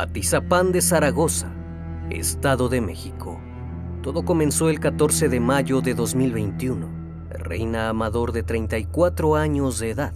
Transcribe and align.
Atizapán 0.00 0.72
de 0.72 0.80
Zaragoza, 0.80 1.52
Estado 2.08 2.70
de 2.70 2.80
México. 2.80 3.38
Todo 4.02 4.24
comenzó 4.24 4.70
el 4.70 4.80
14 4.80 5.28
de 5.28 5.40
mayo 5.40 5.82
de 5.82 5.92
2021. 5.92 6.88
Reina 7.28 7.90
Amador 7.90 8.32
de 8.32 8.42
34 8.42 9.36
años 9.36 9.78
de 9.78 9.90
edad 9.90 10.14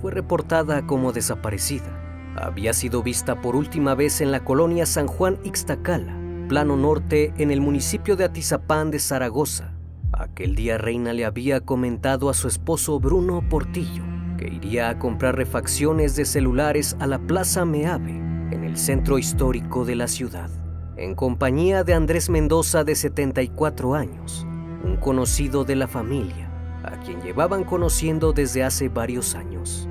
fue 0.00 0.10
reportada 0.10 0.86
como 0.86 1.12
desaparecida. 1.12 2.34
Había 2.34 2.72
sido 2.72 3.02
vista 3.02 3.42
por 3.42 3.56
última 3.56 3.94
vez 3.94 4.22
en 4.22 4.32
la 4.32 4.42
colonia 4.42 4.86
San 4.86 5.06
Juan 5.06 5.38
Ixtacala, 5.44 6.16
plano 6.48 6.78
norte 6.78 7.34
en 7.36 7.50
el 7.50 7.60
municipio 7.60 8.16
de 8.16 8.24
Atizapán 8.24 8.90
de 8.90 9.00
Zaragoza. 9.00 9.74
Aquel 10.14 10.54
día 10.54 10.78
Reina 10.78 11.12
le 11.12 11.26
había 11.26 11.60
comentado 11.60 12.30
a 12.30 12.34
su 12.34 12.48
esposo 12.48 12.98
Bruno 13.00 13.46
Portillo 13.50 14.02
que 14.38 14.48
iría 14.48 14.88
a 14.88 14.98
comprar 14.98 15.36
refacciones 15.36 16.16
de 16.16 16.24
celulares 16.24 16.96
a 17.00 17.06
la 17.06 17.18
Plaza 17.18 17.66
Meave 17.66 18.25
en 18.50 18.64
el 18.64 18.76
centro 18.76 19.18
histórico 19.18 19.84
de 19.84 19.96
la 19.96 20.08
ciudad, 20.08 20.50
en 20.96 21.14
compañía 21.14 21.84
de 21.84 21.94
Andrés 21.94 22.30
Mendoza 22.30 22.84
de 22.84 22.94
74 22.94 23.94
años, 23.94 24.46
un 24.84 24.96
conocido 24.96 25.64
de 25.64 25.76
la 25.76 25.88
familia, 25.88 26.50
a 26.84 27.00
quien 27.00 27.20
llevaban 27.20 27.64
conociendo 27.64 28.32
desde 28.32 28.62
hace 28.62 28.88
varios 28.88 29.34
años. 29.34 29.88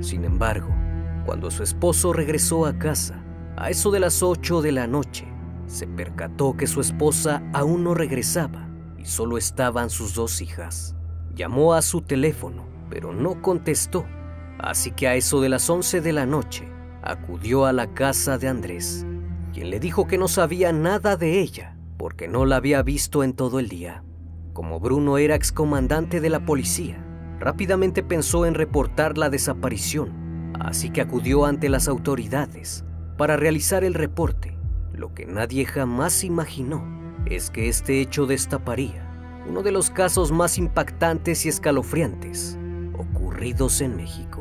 Sin 0.00 0.24
embargo, 0.24 0.68
cuando 1.24 1.50
su 1.50 1.62
esposo 1.62 2.12
regresó 2.12 2.66
a 2.66 2.78
casa, 2.78 3.24
a 3.56 3.70
eso 3.70 3.90
de 3.90 4.00
las 4.00 4.22
8 4.22 4.60
de 4.60 4.72
la 4.72 4.86
noche, 4.86 5.26
se 5.66 5.86
percató 5.86 6.56
que 6.56 6.66
su 6.66 6.80
esposa 6.80 7.42
aún 7.52 7.82
no 7.82 7.94
regresaba 7.94 8.68
y 8.98 9.06
solo 9.06 9.38
estaban 9.38 9.90
sus 9.90 10.14
dos 10.14 10.42
hijas. 10.42 10.94
Llamó 11.34 11.74
a 11.74 11.82
su 11.82 12.02
teléfono, 12.02 12.66
pero 12.90 13.12
no 13.12 13.42
contestó, 13.42 14.04
así 14.58 14.90
que 14.90 15.08
a 15.08 15.14
eso 15.16 15.40
de 15.40 15.48
las 15.48 15.68
11 15.68 16.00
de 16.02 16.12
la 16.12 16.26
noche, 16.26 16.75
acudió 17.10 17.66
a 17.66 17.72
la 17.72 17.94
casa 17.94 18.38
de 18.38 18.48
Andrés, 18.48 19.06
quien 19.52 19.70
le 19.70 19.80
dijo 19.80 20.06
que 20.06 20.18
no 20.18 20.28
sabía 20.28 20.72
nada 20.72 21.16
de 21.16 21.40
ella 21.40 21.76
porque 21.96 22.28
no 22.28 22.44
la 22.44 22.56
había 22.56 22.82
visto 22.82 23.24
en 23.24 23.32
todo 23.32 23.58
el 23.58 23.68
día. 23.68 24.02
Como 24.52 24.80
Bruno 24.80 25.18
era 25.18 25.34
excomandante 25.34 26.20
de 26.20 26.30
la 26.30 26.44
policía, 26.44 27.04
rápidamente 27.38 28.02
pensó 28.02 28.46
en 28.46 28.54
reportar 28.54 29.18
la 29.18 29.30
desaparición, 29.30 30.52
así 30.60 30.90
que 30.90 31.00
acudió 31.00 31.46
ante 31.46 31.68
las 31.68 31.88
autoridades 31.88 32.84
para 33.16 33.36
realizar 33.36 33.84
el 33.84 33.94
reporte. 33.94 34.56
Lo 34.92 35.14
que 35.14 35.26
nadie 35.26 35.64
jamás 35.64 36.24
imaginó 36.24 36.84
es 37.26 37.50
que 37.50 37.68
este 37.68 38.00
hecho 38.00 38.26
destaparía 38.26 39.02
uno 39.48 39.62
de 39.62 39.72
los 39.72 39.90
casos 39.90 40.32
más 40.32 40.58
impactantes 40.58 41.46
y 41.46 41.48
escalofriantes 41.48 42.58
ocurridos 42.98 43.80
en 43.80 43.96
México. 43.96 44.35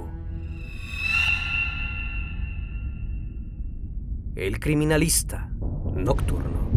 El 4.35 4.59
criminalista 4.59 5.49
nocturno. 5.95 6.69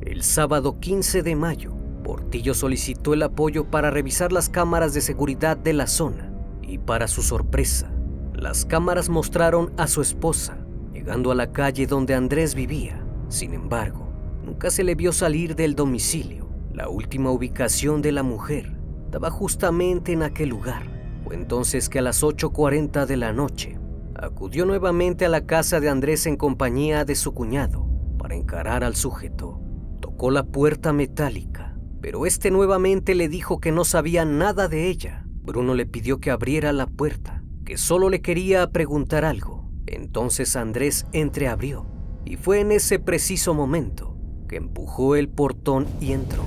El 0.00 0.24
sábado 0.24 0.80
15 0.80 1.22
de 1.22 1.36
mayo, 1.36 1.72
Portillo 2.02 2.54
solicitó 2.54 3.14
el 3.14 3.22
apoyo 3.22 3.70
para 3.70 3.92
revisar 3.92 4.32
las 4.32 4.48
cámaras 4.48 4.94
de 4.94 5.00
seguridad 5.00 5.56
de 5.56 5.74
la 5.74 5.86
zona 5.86 6.32
y 6.60 6.78
para 6.78 7.06
su 7.06 7.22
sorpresa, 7.22 7.88
las 8.34 8.64
cámaras 8.64 9.08
mostraron 9.08 9.72
a 9.76 9.86
su 9.86 10.02
esposa 10.02 10.58
llegando 10.92 11.30
a 11.30 11.36
la 11.36 11.52
calle 11.52 11.86
donde 11.86 12.14
Andrés 12.14 12.56
vivía. 12.56 13.00
Sin 13.28 13.54
embargo, 13.54 14.08
nunca 14.44 14.70
se 14.70 14.82
le 14.82 14.96
vio 14.96 15.12
salir 15.12 15.54
del 15.54 15.76
domicilio. 15.76 16.48
La 16.72 16.88
última 16.88 17.30
ubicación 17.30 18.02
de 18.02 18.10
la 18.10 18.24
mujer 18.24 18.76
estaba 19.04 19.30
justamente 19.30 20.10
en 20.10 20.24
aquel 20.24 20.48
lugar. 20.48 20.82
Fue 21.22 21.36
entonces 21.36 21.88
que 21.88 22.00
a 22.00 22.02
las 22.02 22.24
8.40 22.24 23.06
de 23.06 23.16
la 23.16 23.32
noche, 23.32 23.78
acudió 24.24 24.64
nuevamente 24.66 25.24
a 25.24 25.28
la 25.28 25.46
casa 25.46 25.80
de 25.80 25.88
Andrés 25.88 26.26
en 26.26 26.36
compañía 26.36 27.04
de 27.04 27.14
su 27.14 27.32
cuñado 27.34 27.86
para 28.18 28.34
encarar 28.34 28.84
al 28.84 28.96
sujeto. 28.96 29.60
Tocó 30.00 30.30
la 30.30 30.44
puerta 30.44 30.92
metálica, 30.92 31.76
pero 32.00 32.26
este 32.26 32.50
nuevamente 32.50 33.14
le 33.14 33.28
dijo 33.28 33.60
que 33.60 33.72
no 33.72 33.84
sabía 33.84 34.24
nada 34.24 34.68
de 34.68 34.88
ella. 34.88 35.26
Bruno 35.42 35.74
le 35.74 35.86
pidió 35.86 36.20
que 36.20 36.30
abriera 36.30 36.72
la 36.72 36.86
puerta, 36.86 37.42
que 37.64 37.76
solo 37.76 38.08
le 38.08 38.22
quería 38.22 38.70
preguntar 38.70 39.24
algo. 39.24 39.70
Entonces 39.86 40.56
Andrés 40.56 41.06
entreabrió 41.12 41.86
y 42.24 42.36
fue 42.36 42.60
en 42.60 42.72
ese 42.72 42.98
preciso 42.98 43.54
momento 43.54 44.16
que 44.48 44.56
empujó 44.56 45.16
el 45.16 45.28
portón 45.28 45.86
y 46.00 46.12
entró. 46.12 46.44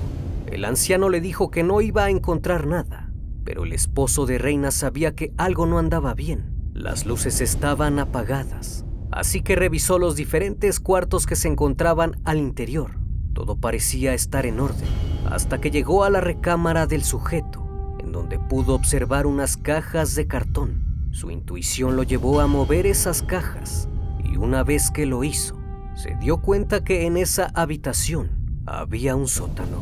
El 0.48 0.66
anciano 0.66 1.10
le 1.10 1.22
dijo 1.22 1.52
que 1.52 1.64
no 1.64 1.82
iba 1.82 2.06
a 2.06 2.10
encontrar 2.10 2.66
nada, 2.66 3.12
pero 3.44 3.64
el 3.64 3.74
esposo 3.74 4.26
de 4.26 4.38
Reina 4.40 4.72
sabía 4.72 5.14
que 5.14 5.34
algo 5.38 5.66
no 5.66 5.78
andaba 5.78 6.14
bien 6.14 6.57
las 6.78 7.08
luces 7.08 7.42
estaban 7.42 7.98
apagadas, 7.98 8.86
así 9.12 9.42
que 9.42 9.56
revisó 9.56 9.98
los 9.98 10.16
diferentes 10.16 10.80
cuartos 10.80 11.26
que 11.26 11.36
se 11.36 11.48
encontraban 11.48 12.22
al 12.24 12.38
interior. 12.38 13.00
Todo 13.34 13.56
parecía 13.56 14.14
estar 14.14 14.46
en 14.46 14.60
orden, 14.60 14.88
hasta 15.28 15.60
que 15.60 15.72
llegó 15.72 16.04
a 16.04 16.12
la 16.12 16.22
recámara 16.22 16.86
del 16.86 17.04
sujeto, 17.04 17.68
en 18.00 18.12
donde 18.12 18.38
pudo 18.38 18.76
observar 18.76 19.26
unas 19.26 19.58
cajas 19.58 20.14
de 20.14 20.28
cartón. 20.28 21.10
Su 21.12 21.32
intuición 21.32 21.96
lo 21.96 22.04
llevó 22.04 22.42
a 22.42 22.48
mover 22.48 22.86
esas 22.86 23.24
cajas, 23.24 23.90
y 24.24 24.38
una 24.38 24.64
vez 24.64 24.92
que 24.92 25.08
lo 25.08 25.24
hizo, 25.24 25.58
se 25.96 26.16
dio 26.18 26.38
cuenta 26.38 26.84
que 26.84 27.08
en 27.08 27.18
esa 27.18 27.48
habitación 27.56 28.62
había 28.68 29.16
un 29.16 29.28
sótano. 29.28 29.82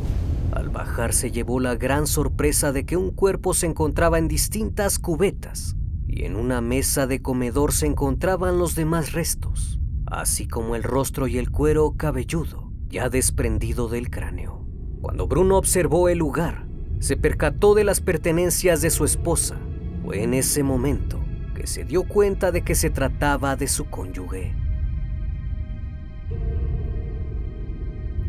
Al 0.52 0.70
bajar 0.70 1.12
se 1.12 1.30
llevó 1.30 1.60
la 1.60 1.74
gran 1.74 2.06
sorpresa 2.06 2.72
de 2.72 2.86
que 2.86 2.96
un 2.96 3.10
cuerpo 3.10 3.52
se 3.52 3.66
encontraba 3.66 4.18
en 4.18 4.28
distintas 4.28 4.98
cubetas 4.98 5.76
y 6.16 6.24
en 6.24 6.34
una 6.34 6.62
mesa 6.62 7.06
de 7.06 7.20
comedor 7.20 7.72
se 7.72 7.86
encontraban 7.86 8.58
los 8.58 8.74
demás 8.74 9.12
restos, 9.12 9.78
así 10.06 10.48
como 10.48 10.74
el 10.74 10.82
rostro 10.82 11.26
y 11.26 11.36
el 11.36 11.50
cuero 11.50 11.94
cabelludo 11.96 12.72
ya 12.88 13.10
desprendido 13.10 13.88
del 13.88 14.08
cráneo. 14.08 14.64
Cuando 15.02 15.26
Bruno 15.26 15.58
observó 15.58 16.08
el 16.08 16.18
lugar, 16.18 16.66
se 17.00 17.18
percató 17.18 17.74
de 17.74 17.84
las 17.84 18.00
pertenencias 18.00 18.80
de 18.80 18.88
su 18.88 19.04
esposa. 19.04 19.58
Fue 20.04 20.22
en 20.22 20.32
ese 20.32 20.62
momento 20.62 21.20
que 21.54 21.66
se 21.66 21.84
dio 21.84 22.04
cuenta 22.04 22.50
de 22.50 22.62
que 22.62 22.74
se 22.74 22.88
trataba 22.88 23.56
de 23.56 23.68
su 23.68 23.84
cónyuge. 23.90 24.54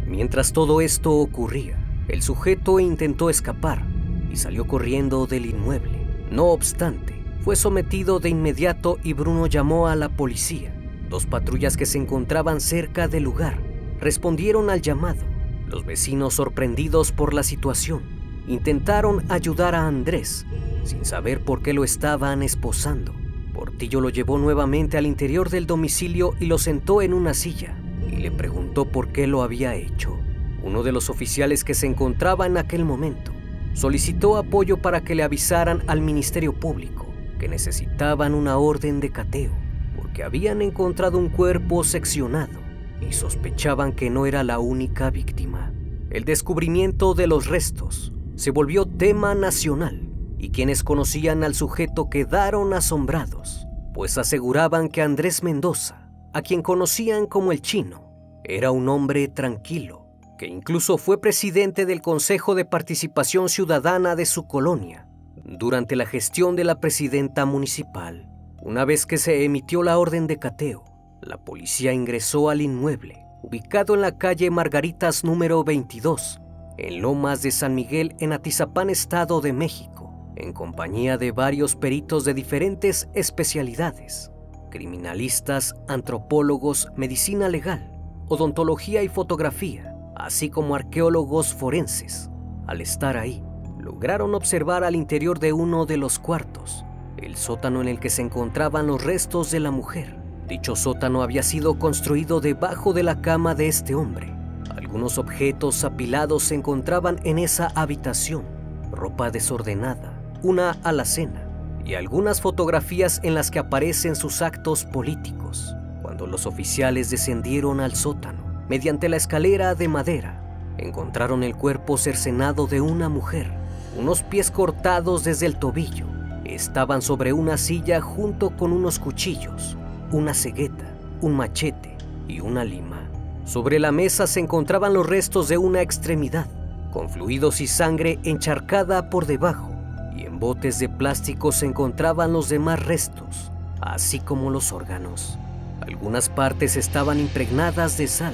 Mientras 0.06 0.52
todo 0.52 0.82
esto 0.82 1.14
ocurría, 1.14 1.78
el 2.10 2.22
sujeto 2.22 2.82
intentó 2.82 3.30
escapar 3.30 3.86
y 4.30 4.36
salió 4.36 4.68
corriendo 4.68 5.26
del 5.26 5.46
inmueble. 5.46 6.06
No 6.32 6.48
obstante, 6.48 7.17
fue 7.48 7.56
sometido 7.56 8.20
de 8.20 8.28
inmediato 8.28 9.00
y 9.06 9.14
Bruno 9.14 9.48
llamó 9.48 9.88
a 9.88 9.96
la 9.96 10.10
policía. 10.10 10.76
Dos 11.10 11.26
patrullas 11.26 11.78
que 11.78 11.86
se 11.86 11.98
encontraban 11.98 12.60
cerca 12.60 13.08
del 13.08 13.24
lugar 13.24 13.62
respondieron 14.02 14.70
al 14.70 14.82
llamado. 14.82 15.22
Los 15.66 15.86
vecinos, 15.86 16.34
sorprendidos 16.34 17.14
por 17.14 17.34
la 17.34 17.44
situación, 17.44 18.02
intentaron 18.50 19.24
ayudar 19.32 19.76
a 19.76 19.88
Andrés, 19.88 20.46
sin 20.84 21.06
saber 21.06 21.40
por 21.40 21.62
qué 21.62 21.72
lo 21.72 21.86
estaban 21.86 22.44
esposando. 22.44 23.14
Portillo 23.54 24.02
lo 24.02 24.10
llevó 24.10 24.38
nuevamente 24.38 24.98
al 24.98 25.06
interior 25.06 25.50
del 25.50 25.68
domicilio 25.68 26.34
y 26.42 26.48
lo 26.48 26.58
sentó 26.58 27.02
en 27.02 27.14
una 27.14 27.34
silla 27.34 27.78
y 28.12 28.18
le 28.18 28.30
preguntó 28.30 28.92
por 28.92 29.14
qué 29.14 29.26
lo 29.26 29.42
había 29.42 29.74
hecho. 29.74 30.20
Uno 30.64 30.84
de 30.84 30.92
los 30.92 31.10
oficiales 31.10 31.64
que 31.64 31.76
se 31.76 31.88
encontraba 31.88 32.46
en 32.46 32.58
aquel 32.58 32.84
momento 32.84 33.32
solicitó 33.72 34.36
apoyo 34.36 34.82
para 34.82 35.06
que 35.06 35.16
le 35.16 35.24
avisaran 35.24 35.82
al 35.88 36.02
Ministerio 36.02 36.52
Público 36.52 37.07
que 37.38 37.48
necesitaban 37.48 38.34
una 38.34 38.58
orden 38.58 39.00
de 39.00 39.12
cateo 39.12 39.52
porque 39.98 40.24
habían 40.24 40.62
encontrado 40.62 41.18
un 41.18 41.30
cuerpo 41.30 41.84
seccionado 41.84 42.60
y 43.02 43.14
sospechaban 43.14 43.94
que 43.94 44.10
no 44.10 44.26
era 44.26 44.44
la 44.44 44.60
única 44.60 45.10
víctima. 45.10 45.74
El 46.10 46.24
descubrimiento 46.24 47.14
de 47.14 47.28
los 47.28 47.48
restos 47.48 48.14
se 48.36 48.52
volvió 48.52 48.86
tema 48.86 49.36
nacional 49.36 50.10
y 50.38 50.52
quienes 50.52 50.84
conocían 50.84 51.44
al 51.44 51.56
sujeto 51.56 52.10
quedaron 52.10 52.74
asombrados, 52.74 53.68
pues 53.94 54.18
aseguraban 54.18 54.90
que 54.90 55.02
Andrés 55.02 55.44
Mendoza, 55.44 56.10
a 56.34 56.42
quien 56.42 56.62
conocían 56.62 57.26
como 57.26 57.52
el 57.52 57.62
chino, 57.62 58.14
era 58.44 58.72
un 58.72 58.88
hombre 58.90 59.28
tranquilo, 59.28 60.06
que 60.38 60.46
incluso 60.46 61.00
fue 61.00 61.20
presidente 61.20 61.88
del 61.88 62.02
Consejo 62.02 62.54
de 62.54 62.66
Participación 62.66 63.50
Ciudadana 63.50 64.16
de 64.16 64.28
su 64.28 64.48
colonia 64.48 65.07
durante 65.48 65.96
la 65.96 66.06
gestión 66.06 66.56
de 66.56 66.66
la 66.66 66.80
presidenta 66.80 67.46
municipal. 67.46 68.30
Una 68.62 68.84
vez 68.84 69.06
que 69.06 69.18
se 69.18 69.46
emitió 69.46 69.82
la 69.82 69.98
orden 69.98 70.28
de 70.28 70.38
cateo, 70.38 70.84
la 71.22 71.38
policía 71.38 71.94
ingresó 71.94 72.50
al 72.50 72.62
inmueble, 72.62 73.24
ubicado 73.42 73.96
en 73.96 74.02
la 74.02 74.18
calle 74.18 74.52
Margaritas 74.52 75.24
número 75.24 75.64
22, 75.64 76.42
en 76.78 77.02
Lomas 77.02 77.42
de 77.42 77.52
San 77.52 77.76
Miguel, 77.76 78.16
en 78.20 78.34
Atizapán, 78.34 78.90
Estado 78.90 79.40
de 79.40 79.54
México, 79.54 80.34
en 80.36 80.52
compañía 80.52 81.18
de 81.18 81.32
varios 81.32 81.76
peritos 81.76 82.26
de 82.26 82.34
diferentes 82.34 83.08
especialidades, 83.14 84.32
criminalistas, 84.70 85.76
antropólogos, 85.88 86.90
medicina 86.96 87.48
legal, 87.48 87.92
odontología 88.28 89.02
y 89.02 89.08
fotografía, 89.08 89.96
así 90.16 90.50
como 90.50 90.76
arqueólogos 90.76 91.54
forenses. 91.54 92.30
Al 92.68 92.82
estar 92.82 93.16
ahí, 93.16 93.42
lograron 93.88 94.36
observar 94.36 94.84
al 94.84 94.98
interior 94.98 95.40
de 95.40 95.54
uno 95.54 95.86
de 95.86 95.96
los 95.96 96.20
cuartos 96.20 96.84
el 97.16 97.38
sótano 97.38 97.80
en 97.80 97.88
el 97.88 98.02
que 98.02 98.10
se 98.10 98.22
encontraban 98.22 98.86
los 98.86 99.02
restos 99.02 99.50
de 99.50 99.62
la 99.62 99.72
mujer. 99.72 100.18
Dicho 100.46 100.76
sótano 100.76 101.22
había 101.22 101.42
sido 101.42 101.80
construido 101.80 102.42
debajo 102.42 102.92
de 102.92 103.04
la 103.04 103.22
cama 103.22 103.56
de 103.56 103.70
este 103.70 103.96
hombre. 103.96 104.36
Algunos 104.76 105.18
objetos 105.18 105.86
apilados 105.86 106.44
se 106.44 106.56
encontraban 106.56 107.22
en 107.24 107.40
esa 107.40 107.72
habitación, 107.76 108.44
ropa 108.92 109.32
desordenada, 109.32 110.22
una 110.44 110.72
alacena 110.84 111.48
y 111.86 111.94
algunas 111.94 112.42
fotografías 112.42 113.22
en 113.24 113.36
las 113.36 113.52
que 113.52 113.60
aparecen 113.60 114.18
sus 114.18 114.42
actos 114.42 114.84
políticos. 114.84 115.74
Cuando 116.02 116.28
los 116.28 116.46
oficiales 116.46 117.10
descendieron 117.10 117.80
al 117.80 117.96
sótano, 117.96 118.44
mediante 118.68 119.08
la 119.08 119.16
escalera 119.16 119.76
de 119.76 119.88
madera, 119.88 120.44
encontraron 120.78 121.42
el 121.44 121.56
cuerpo 121.56 121.98
cercenado 121.98 122.68
de 122.68 122.82
una 122.82 123.08
mujer, 123.08 123.66
unos 123.98 124.22
pies 124.22 124.52
cortados 124.52 125.24
desde 125.24 125.48
el 125.48 125.58
tobillo. 125.58 126.06
Estaban 126.46 127.02
sobre 127.02 127.34
una 127.34 127.58
silla 127.58 128.00
junto 128.00 128.52
con 128.52 128.72
unos 128.72 129.00
cuchillos, 129.00 129.76
una 130.12 130.34
cegueta, 130.34 130.86
un 131.22 131.36
machete 131.36 131.98
y 132.28 132.40
una 132.40 132.64
lima. 132.64 133.02
Sobre 133.46 133.80
la 133.80 133.92
mesa 133.92 134.28
se 134.28 134.40
encontraban 134.40 134.94
los 134.94 135.06
restos 135.06 135.48
de 135.48 135.58
una 135.58 135.82
extremidad, 135.82 136.46
con 136.92 137.10
fluidos 137.10 137.60
y 137.60 137.68
sangre 137.68 138.20
encharcada 138.24 139.10
por 139.10 139.26
debajo, 139.26 139.72
y 140.16 140.24
en 140.24 140.40
botes 140.40 140.80
de 140.80 140.90
plástico 140.90 141.52
se 141.52 141.66
encontraban 141.66 142.34
los 142.34 142.50
demás 142.50 142.86
restos, 142.86 143.52
así 143.82 144.20
como 144.20 144.52
los 144.52 144.72
órganos. 144.72 145.38
Algunas 145.82 146.30
partes 146.30 146.76
estaban 146.76 147.20
impregnadas 147.20 147.98
de 147.98 148.08
sal 148.08 148.34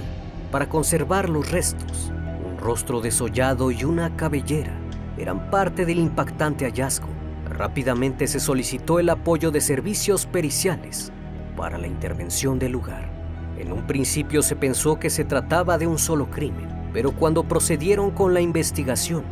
para 0.51 0.67
conservar 0.67 1.29
los 1.29 1.51
restos. 1.51 2.11
Un 2.45 2.57
rostro 2.57 3.01
desollado 3.01 3.71
y 3.71 3.83
una 3.83 4.15
cabellera 4.15 4.82
eran 5.23 5.49
parte 5.49 5.85
del 5.85 5.99
impactante 5.99 6.65
hallazgo. 6.65 7.07
Rápidamente 7.49 8.27
se 8.27 8.41
solicitó 8.41 8.99
el 8.99 9.09
apoyo 9.09 9.51
de 9.51 9.61
servicios 9.61 10.25
periciales 10.25 11.13
para 11.55 11.77
la 11.77 11.87
intervención 11.87 12.59
del 12.59 12.73
lugar. 12.73 13.09
En 13.57 13.71
un 13.71 13.87
principio 13.87 14.41
se 14.41 14.57
pensó 14.57 14.99
que 14.99 15.09
se 15.09 15.23
trataba 15.23 15.77
de 15.77 15.87
un 15.87 15.97
solo 15.97 16.29
crimen, 16.29 16.67
pero 16.91 17.13
cuando 17.13 17.43
procedieron 17.43 18.11
con 18.11 18.33
la 18.33 18.41
investigación, 18.41 19.23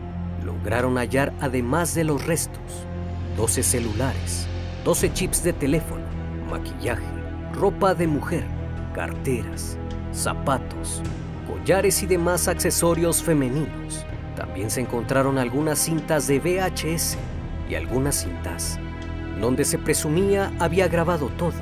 lograron 0.46 0.96
hallar, 0.96 1.34
además 1.42 1.94
de 1.94 2.06
los 2.06 2.26
restos, 2.26 2.88
12 3.36 3.62
celulares, 3.62 4.48
12 4.86 5.12
chips 5.12 5.44
de 5.44 5.52
teléfono, 5.52 6.06
maquillaje, 6.50 7.04
ropa 7.54 7.94
de 7.94 8.08
mujer, 8.08 8.46
carteras, 8.94 9.78
zapatos, 10.14 11.02
collares 11.48 12.02
y 12.02 12.06
demás 12.06 12.48
accesorios 12.48 13.22
femeninos. 13.22 14.06
También 14.42 14.72
se 14.72 14.82
encontraron 14.82 15.38
algunas 15.38 15.78
cintas 15.78 16.26
de 16.26 16.40
VHS 16.40 17.16
y 17.70 17.76
algunas 17.76 18.16
cintas 18.16 18.80
donde 19.40 19.64
se 19.64 19.78
presumía 19.78 20.52
había 20.58 20.88
grabado 20.88 21.28
todo. 21.38 21.54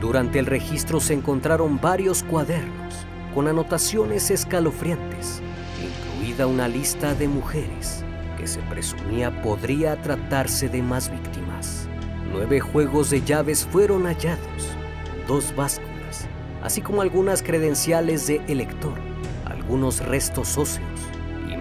Durante 0.00 0.38
el 0.38 0.46
registro 0.46 1.00
se 1.00 1.14
encontraron 1.14 1.80
varios 1.80 2.22
cuadernos 2.22 2.94
con 3.34 3.48
anotaciones 3.48 4.30
escalofriantes, 4.30 5.42
incluida 5.82 6.46
una 6.46 6.68
lista 6.68 7.12
de 7.12 7.26
mujeres 7.26 8.04
que 8.38 8.46
se 8.46 8.60
presumía 8.60 9.42
podría 9.42 10.00
tratarse 10.00 10.68
de 10.68 10.80
más 10.80 11.10
víctimas. 11.10 11.88
Nueve 12.30 12.60
juegos 12.60 13.10
de 13.10 13.22
llaves 13.22 13.66
fueron 13.68 14.04
hallados, 14.04 14.68
dos 15.26 15.52
básculas, 15.56 16.28
así 16.62 16.82
como 16.82 17.02
algunas 17.02 17.42
credenciales 17.42 18.28
de 18.28 18.40
elector, 18.46 18.94
algunos 19.44 19.98
restos 20.06 20.56
óseos 20.56 20.91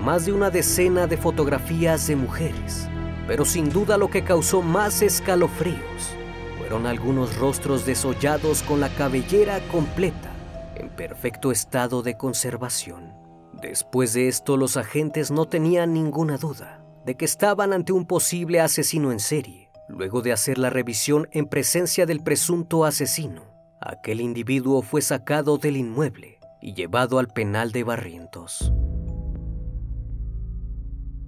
más 0.02 0.26
de 0.26 0.34
una 0.34 0.50
decena 0.50 1.08
de 1.08 1.18
fotografías 1.18 2.08
de 2.08 2.16
mujeres. 2.16 2.90
Pero 3.28 3.46
sin 3.46 3.70
duda 3.70 3.98
lo 3.98 4.10
que 4.10 4.24
causó 4.24 4.62
más 4.62 5.02
escalofríos 5.02 6.16
fueron 6.58 6.88
algunos 6.88 7.38
rostros 7.38 7.86
desollados 7.86 8.64
con 8.64 8.80
la 8.80 8.90
cabellera 8.90 9.60
completa, 9.72 10.32
en 10.76 10.90
perfecto 10.90 11.52
estado 11.52 12.02
de 12.02 12.18
conservación. 12.18 13.14
Después 13.62 14.14
de 14.14 14.28
esto, 14.28 14.58
los 14.58 14.76
agentes 14.76 15.30
no 15.30 15.46
tenían 15.46 15.94
ninguna 15.94 16.38
duda 16.38 16.84
de 17.06 17.16
que 17.16 17.26
estaban 17.26 17.74
ante 17.74 17.94
un 17.94 18.06
posible 18.06 18.60
asesino 18.60 19.12
en 19.12 19.20
serie. 19.20 19.70
Luego 19.88 20.22
de 20.22 20.32
hacer 20.32 20.58
la 20.58 20.70
revisión 20.70 21.28
en 21.32 21.46
presencia 21.48 22.06
del 22.06 22.22
presunto 22.22 22.86
asesino, 22.86 23.44
aquel 23.80 24.22
individuo 24.22 24.82
fue 24.82 25.02
sacado 25.02 25.58
del 25.58 25.78
inmueble 25.78 26.40
y 26.62 26.74
llevado 26.74 27.20
al 27.20 27.28
penal 27.28 27.72
de 27.72 27.84
Barrientos. 27.84 28.72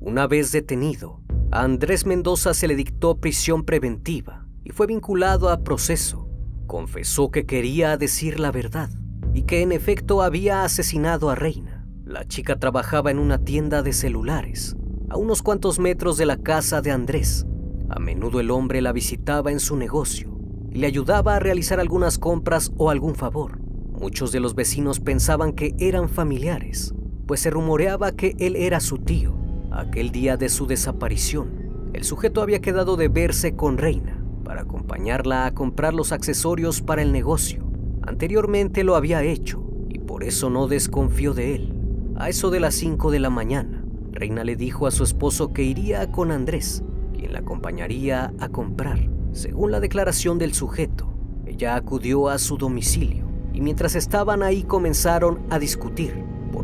Una 0.05 0.27
vez 0.27 0.51
detenido, 0.51 1.21
a 1.49 1.63
Andrés 1.63 2.05
Mendoza 2.05 2.53
se 2.53 2.67
le 2.67 2.75
dictó 2.75 3.21
prisión 3.21 3.63
preventiva 3.63 4.45
y 4.65 4.71
fue 4.71 4.85
vinculado 4.85 5.49
a 5.49 5.63
proceso. 5.63 6.27
Confesó 6.67 7.31
que 7.31 7.45
quería 7.45 7.95
decir 7.95 8.37
la 8.37 8.51
verdad 8.51 8.89
y 9.33 9.43
que 9.43 9.61
en 9.61 9.71
efecto 9.71 10.21
había 10.21 10.65
asesinado 10.65 11.29
a 11.29 11.35
Reina. 11.35 11.87
La 12.03 12.27
chica 12.27 12.59
trabajaba 12.59 13.11
en 13.11 13.17
una 13.17 13.45
tienda 13.45 13.81
de 13.81 13.93
celulares, 13.93 14.75
a 15.09 15.15
unos 15.15 15.41
cuantos 15.41 15.79
metros 15.79 16.17
de 16.17 16.25
la 16.25 16.35
casa 16.35 16.81
de 16.81 16.91
Andrés. 16.91 17.45
A 17.87 17.97
menudo 17.97 18.41
el 18.41 18.51
hombre 18.51 18.81
la 18.81 18.91
visitaba 18.91 19.53
en 19.53 19.61
su 19.61 19.77
negocio 19.77 20.37
y 20.69 20.79
le 20.79 20.87
ayudaba 20.87 21.37
a 21.37 21.39
realizar 21.39 21.79
algunas 21.79 22.17
compras 22.17 22.73
o 22.75 22.89
algún 22.89 23.15
favor. 23.15 23.57
Muchos 23.93 24.33
de 24.33 24.41
los 24.41 24.53
vecinos 24.53 24.99
pensaban 24.99 25.53
que 25.53 25.73
eran 25.79 26.09
familiares, 26.09 26.93
pues 27.25 27.39
se 27.39 27.51
rumoreaba 27.51 28.11
que 28.11 28.35
él 28.37 28.57
era 28.57 28.81
su 28.81 28.97
tío. 28.97 29.42
Aquel 29.73 30.11
día 30.11 30.37
de 30.37 30.49
su 30.49 30.67
desaparición, 30.67 31.89
el 31.93 32.03
sujeto 32.03 32.43
había 32.43 32.61
quedado 32.61 32.95
de 32.95 33.07
verse 33.07 33.55
con 33.55 33.79
Reina 33.79 34.23
para 34.43 34.61
acompañarla 34.61 35.47
a 35.47 35.55
comprar 35.55 35.95
los 35.95 36.11
accesorios 36.11 36.81
para 36.83 37.01
el 37.01 37.11
negocio. 37.11 37.63
Anteriormente 38.03 38.83
lo 38.83 38.95
había 38.95 39.23
hecho 39.23 39.63
y 39.89 39.97
por 39.97 40.23
eso 40.23 40.51
no 40.51 40.67
desconfió 40.67 41.33
de 41.33 41.55
él. 41.55 41.73
A 42.17 42.29
eso 42.29 42.51
de 42.51 42.59
las 42.59 42.75
5 42.75 43.09
de 43.09 43.19
la 43.19 43.31
mañana, 43.31 43.83
Reina 44.11 44.43
le 44.43 44.55
dijo 44.55 44.85
a 44.85 44.91
su 44.91 45.03
esposo 45.03 45.53
que 45.53 45.63
iría 45.63 46.11
con 46.11 46.29
Andrés, 46.29 46.83
quien 47.17 47.33
la 47.33 47.39
acompañaría 47.39 48.31
a 48.39 48.49
comprar. 48.49 49.09
Según 49.31 49.71
la 49.71 49.79
declaración 49.79 50.37
del 50.37 50.53
sujeto, 50.53 51.11
ella 51.47 51.75
acudió 51.75 52.29
a 52.29 52.37
su 52.37 52.57
domicilio 52.57 53.25
y 53.53 53.61
mientras 53.61 53.95
estaban 53.95 54.43
ahí 54.43 54.61
comenzaron 54.61 55.39
a 55.49 55.57
discutir, 55.57 56.23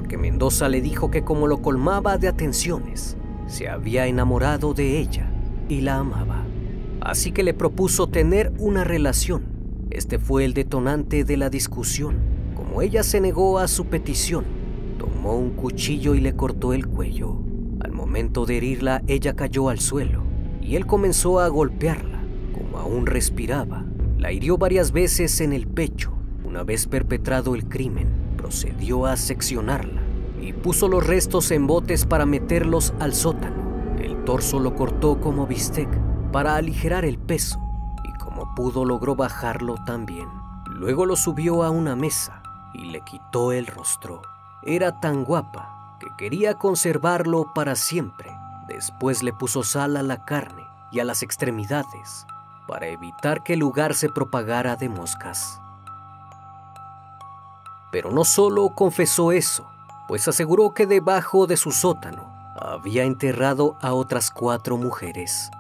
porque 0.10 0.18
Mendoza 0.18 0.70
le 0.70 0.82
dijo 0.82 1.12
que 1.12 1.24
como 1.24 1.46
lo 1.46 1.62
colmaba 1.62 2.18
de 2.18 2.28
atenciones, 2.28 3.16
se 3.46 3.70
había 3.70 4.08
enamorado 4.08 4.74
de 4.74 4.98
ella 4.98 5.32
y 5.68 5.82
la 5.82 5.98
amaba. 5.98 6.48
Así 7.00 7.32
que 7.32 7.44
le 7.44 7.54
propuso 7.54 8.08
tener 8.08 8.52
una 8.58 8.84
relación 8.84 9.44
este 9.92 10.18
fue 10.18 10.46
el 10.46 10.56
detonante 10.56 11.24
de 11.24 11.38
la 11.38 11.52
discusión. 11.52 12.16
Como 12.56 12.82
ella 12.82 13.04
se 13.04 13.22
negó 13.22 13.60
a 13.60 13.68
su 13.68 13.86
petición, 13.86 14.46
tomó 14.98 15.36
un 15.36 15.52
cuchillo 15.52 16.16
y 16.16 16.22
le 16.22 16.36
cortó 16.36 16.74
el 16.74 16.88
cuello. 16.88 17.38
Al 17.80 17.92
momento 17.92 18.48
de 18.48 18.58
herirla, 18.58 19.04
ella 19.06 19.36
cayó 19.36 19.70
al 19.70 19.80
suelo 19.80 20.24
y 20.60 20.76
él 20.76 20.88
comenzó 20.88 21.40
a 21.40 21.48
golpearla. 21.50 22.24
Como 22.52 22.80
aún 22.80 23.06
respiraba, 23.06 23.86
la 24.18 24.32
hirió 24.32 24.58
varias 24.58 24.92
veces 24.92 25.40
en 25.40 25.54
el 25.54 25.68
pecho. 25.68 26.14
Una 26.44 26.64
vez 26.64 26.88
perpetrado 26.88 27.54
el 27.54 27.66
crimen, 27.66 28.08
procedió 28.38 29.06
a 29.06 29.18
seccionarla 29.18 29.99
y 30.42 30.54
puso 30.54 30.88
los 30.88 31.06
restos 31.06 31.52
en 31.52 31.68
botes 31.68 32.06
para 32.06 32.26
meterlos 32.26 32.94
al 33.00 33.14
sótano. 33.14 33.96
El 33.98 34.24
torso 34.24 34.60
lo 34.60 34.76
cortó 34.76 35.20
como 35.20 35.48
bistec 35.48 35.90
para 36.32 36.56
aligerar 36.56 37.06
el 37.06 37.18
peso 37.18 37.60
como 38.30 38.54
pudo 38.54 38.86
logró 38.86 39.16
bajarlo 39.16 39.76
también. 39.86 40.30
Luego 40.68 41.06
lo 41.06 41.16
subió 41.16 41.64
a 41.64 41.72
una 41.72 41.96
mesa 41.96 42.44
y 42.74 42.86
le 42.86 43.02
quitó 43.02 43.52
el 43.52 43.66
rostro. 43.68 44.22
Era 44.62 45.00
tan 45.00 45.24
guapa 45.24 45.98
que 46.00 46.08
quería 46.18 46.54
conservarlo 46.54 47.52
para 47.54 47.76
siempre. 47.76 48.32
Después 48.68 49.24
le 49.24 49.34
puso 49.34 49.64
sal 49.64 49.98
a 49.98 50.04
la 50.04 50.26
carne 50.26 50.64
y 50.92 51.00
a 51.00 51.06
las 51.06 51.24
extremidades 51.24 52.26
para 52.68 52.88
evitar 52.88 53.44
que 53.44 53.54
el 53.54 53.60
lugar 53.60 53.96
se 53.96 54.10
propagara 54.10 54.76
de 54.76 54.90
moscas. 54.90 55.60
Pero 57.92 58.12
no 58.12 58.24
solo 58.24 58.70
confesó 58.76 59.32
eso, 59.32 59.68
pues 60.10 60.28
aseguró 60.28 60.74
que 60.74 60.88
debajo 60.88 61.46
de 61.46 61.56
su 61.56 61.72
sótano 61.72 62.34
había 62.60 63.04
enterrado 63.04 63.78
a 63.80 63.94
otras 63.94 64.32
cuatro 64.32 64.76
mujeres. 64.76 65.52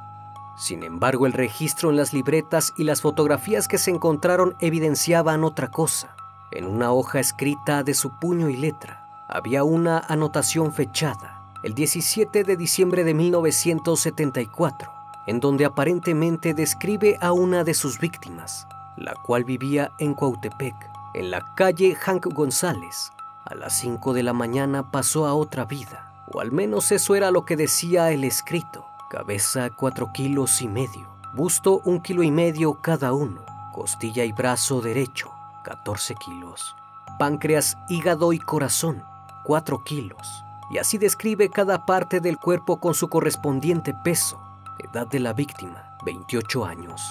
Sin 0.57 0.81
embargo, 0.81 1.27
el 1.27 1.33
registro 1.33 1.91
en 1.91 1.97
las 1.97 2.13
libretas 2.13 2.73
y 2.75 2.83
las 2.83 3.01
fotografías 3.01 3.67
que 3.67 3.77
se 3.77 3.91
encontraron 3.91 4.55
evidenciaban 4.59 5.43
otra 5.43 5.67
cosa. 5.67 6.15
En 6.49 6.65
una 6.65 6.91
hoja 6.91 7.19
escrita 7.19 7.83
de 7.83 7.93
su 7.93 8.17
puño 8.17 8.49
y 8.49 8.57
letra 8.57 9.05
había 9.29 9.63
una 9.63 9.99
anotación 9.99 10.73
fechada, 10.73 11.43
el 11.61 11.75
17 11.75 12.43
de 12.43 12.57
diciembre 12.57 13.03
de 13.03 13.13
1974, 13.13 14.91
en 15.27 15.39
donde 15.39 15.65
aparentemente 15.65 16.55
describe 16.55 17.19
a 17.21 17.33
una 17.33 17.63
de 17.63 17.75
sus 17.75 17.99
víctimas, 17.99 18.67
la 18.97 19.13
cual 19.13 19.43
vivía 19.43 19.91
en 19.99 20.15
Cuautepec, 20.15 20.75
en 21.13 21.29
la 21.29 21.45
calle 21.53 21.93
Hank 21.93 22.25
González. 22.33 23.11
A 23.49 23.55
las 23.55 23.73
5 23.79 24.13
de 24.13 24.21
la 24.21 24.33
mañana 24.33 24.91
pasó 24.91 25.25
a 25.25 25.33
otra 25.33 25.65
vida, 25.65 26.13
o 26.31 26.39
al 26.39 26.51
menos 26.51 26.91
eso 26.91 27.15
era 27.15 27.31
lo 27.31 27.45
que 27.45 27.55
decía 27.55 28.11
el 28.11 28.23
escrito. 28.23 28.85
Cabeza 29.09 29.71
4 29.71 30.11
kilos 30.13 30.61
y 30.61 30.67
medio, 30.67 31.07
busto 31.33 31.81
un 31.83 31.99
kilo 31.99 32.21
y 32.21 32.29
medio 32.29 32.75
cada 32.75 33.11
uno, 33.11 33.41
costilla 33.73 34.23
y 34.23 34.31
brazo 34.33 34.81
derecho 34.81 35.31
14 35.63 36.13
kilos, 36.13 36.75
páncreas, 37.17 37.75
hígado 37.89 38.33
y 38.33 38.39
corazón 38.39 39.03
4 39.45 39.83
kilos, 39.83 40.43
y 40.69 40.77
así 40.77 40.99
describe 40.99 41.49
cada 41.49 41.87
parte 41.87 42.19
del 42.19 42.37
cuerpo 42.37 42.79
con 42.79 42.93
su 42.93 43.07
correspondiente 43.07 43.95
peso. 44.03 44.39
Edad 44.77 45.07
de 45.07 45.21
la 45.21 45.33
víctima, 45.33 45.97
28 46.05 46.65
años. 46.65 47.01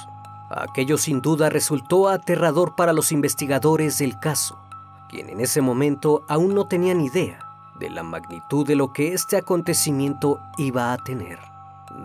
Aquello 0.50 0.98
sin 0.98 1.20
duda 1.20 1.50
resultó 1.50 2.08
aterrador 2.08 2.76
para 2.76 2.92
los 2.92 3.10
investigadores 3.10 3.98
del 3.98 4.20
caso, 4.20 4.56
quien 5.08 5.28
en 5.30 5.40
ese 5.40 5.60
momento 5.60 6.24
aún 6.28 6.54
no 6.54 6.66
tenían 6.66 7.00
idea 7.00 7.40
de 7.78 7.90
la 7.90 8.02
magnitud 8.02 8.66
de 8.66 8.76
lo 8.76 8.92
que 8.92 9.12
este 9.12 9.36
acontecimiento 9.36 10.40
iba 10.56 10.92
a 10.92 10.98
tener. 10.98 11.38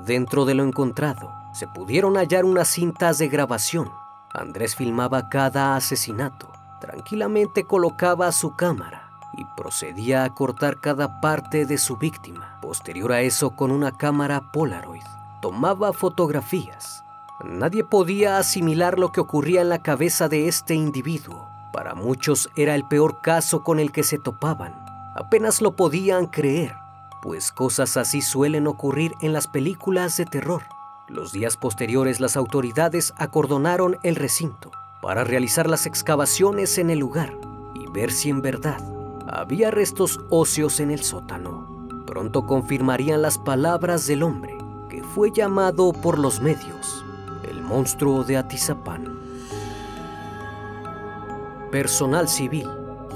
Dentro 0.05 0.45
de 0.45 0.53
lo 0.53 0.63
encontrado, 0.63 1.31
se 1.53 1.67
pudieron 1.67 2.15
hallar 2.15 2.45
unas 2.45 2.67
cintas 2.67 3.17
de 3.17 3.27
grabación. 3.27 3.91
Andrés 4.33 4.75
filmaba 4.75 5.29
cada 5.29 5.75
asesinato, 5.75 6.49
tranquilamente 6.79 7.65
colocaba 7.65 8.31
su 8.31 8.55
cámara 8.55 9.09
y 9.37 9.45
procedía 9.57 10.23
a 10.23 10.33
cortar 10.33 10.79
cada 10.79 11.21
parte 11.21 11.65
de 11.65 11.77
su 11.77 11.97
víctima. 11.97 12.57
Posterior 12.61 13.11
a 13.11 13.21
eso, 13.21 13.51
con 13.51 13.71
una 13.71 13.91
cámara 13.91 14.51
Polaroid, 14.51 15.03
tomaba 15.41 15.93
fotografías. 15.93 17.03
Nadie 17.43 17.83
podía 17.83 18.37
asimilar 18.37 18.97
lo 18.99 19.11
que 19.11 19.19
ocurría 19.19 19.61
en 19.61 19.69
la 19.69 19.81
cabeza 19.81 20.29
de 20.29 20.47
este 20.47 20.75
individuo. 20.75 21.52
Para 21.73 21.95
muchos 21.95 22.51
era 22.55 22.75
el 22.75 22.85
peor 22.87 23.19
caso 23.21 23.63
con 23.63 23.79
el 23.79 23.91
que 23.91 24.03
se 24.03 24.19
topaban. 24.19 24.73
Apenas 25.15 25.59
lo 25.59 25.75
podían 25.75 26.27
creer, 26.27 26.75
pues 27.23 27.51
cosas 27.51 27.97
así 27.97 28.21
suelen 28.21 28.67
ocurrir 28.67 29.15
en 29.21 29.33
las 29.33 29.47
películas 29.47 30.15
de 30.17 30.25
terror. 30.25 30.61
Los 31.09 31.31
días 31.33 31.57
posteriores 31.57 32.19
las 32.19 32.37
autoridades 32.37 33.13
acordonaron 33.17 33.97
el 34.03 34.15
recinto 34.15 34.71
para 35.01 35.23
realizar 35.23 35.67
las 35.67 35.87
excavaciones 35.87 36.77
en 36.77 36.91
el 36.91 36.99
lugar 36.99 37.33
y 37.73 37.89
ver 37.91 38.11
si 38.11 38.29
en 38.29 38.43
verdad 38.43 38.81
había 39.27 39.71
restos 39.71 40.19
óseos 40.29 40.79
en 40.79 40.91
el 40.91 41.03
sótano. 41.03 41.67
Pronto 42.05 42.45
confirmarían 42.45 43.23
las 43.23 43.39
palabras 43.39 44.05
del 44.05 44.21
hombre 44.21 44.55
que 44.89 45.03
fue 45.03 45.31
llamado 45.31 45.91
por 45.91 46.19
los 46.19 46.39
medios 46.39 47.03
el 47.43 47.61
monstruo 47.61 48.23
de 48.23 48.37
Atizapán. 48.37 49.12
Personal 51.73 52.29
civil 52.29 52.67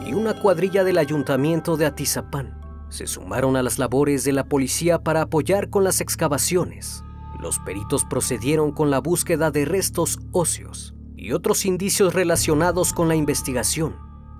y 0.04 0.14
una 0.14 0.34
cuadrilla 0.42 0.84
del 0.84 0.98
ayuntamiento 0.98 1.78
de 1.78 1.86
Atizapán 1.86 2.60
se 2.90 3.06
sumaron 3.06 3.56
a 3.56 3.62
las 3.62 3.78
labores 3.78 4.24
de 4.24 4.34
la 4.34 4.46
policía 4.46 4.98
para 5.04 5.22
apoyar 5.22 5.70
con 5.70 5.84
las 5.84 6.02
excavaciones. 6.02 7.04
Los 7.40 7.60
peritos 7.60 8.04
procedieron 8.04 8.72
con 8.72 8.90
la 8.90 8.98
búsqueda 8.98 9.52
de 9.52 9.66
restos 9.66 10.18
óseos 10.32 10.96
y 11.16 11.34
otros 11.34 11.68
indicios 11.68 12.16
relacionados 12.16 12.94
con 12.94 13.08
la 13.08 13.16
investigación. 13.16 13.96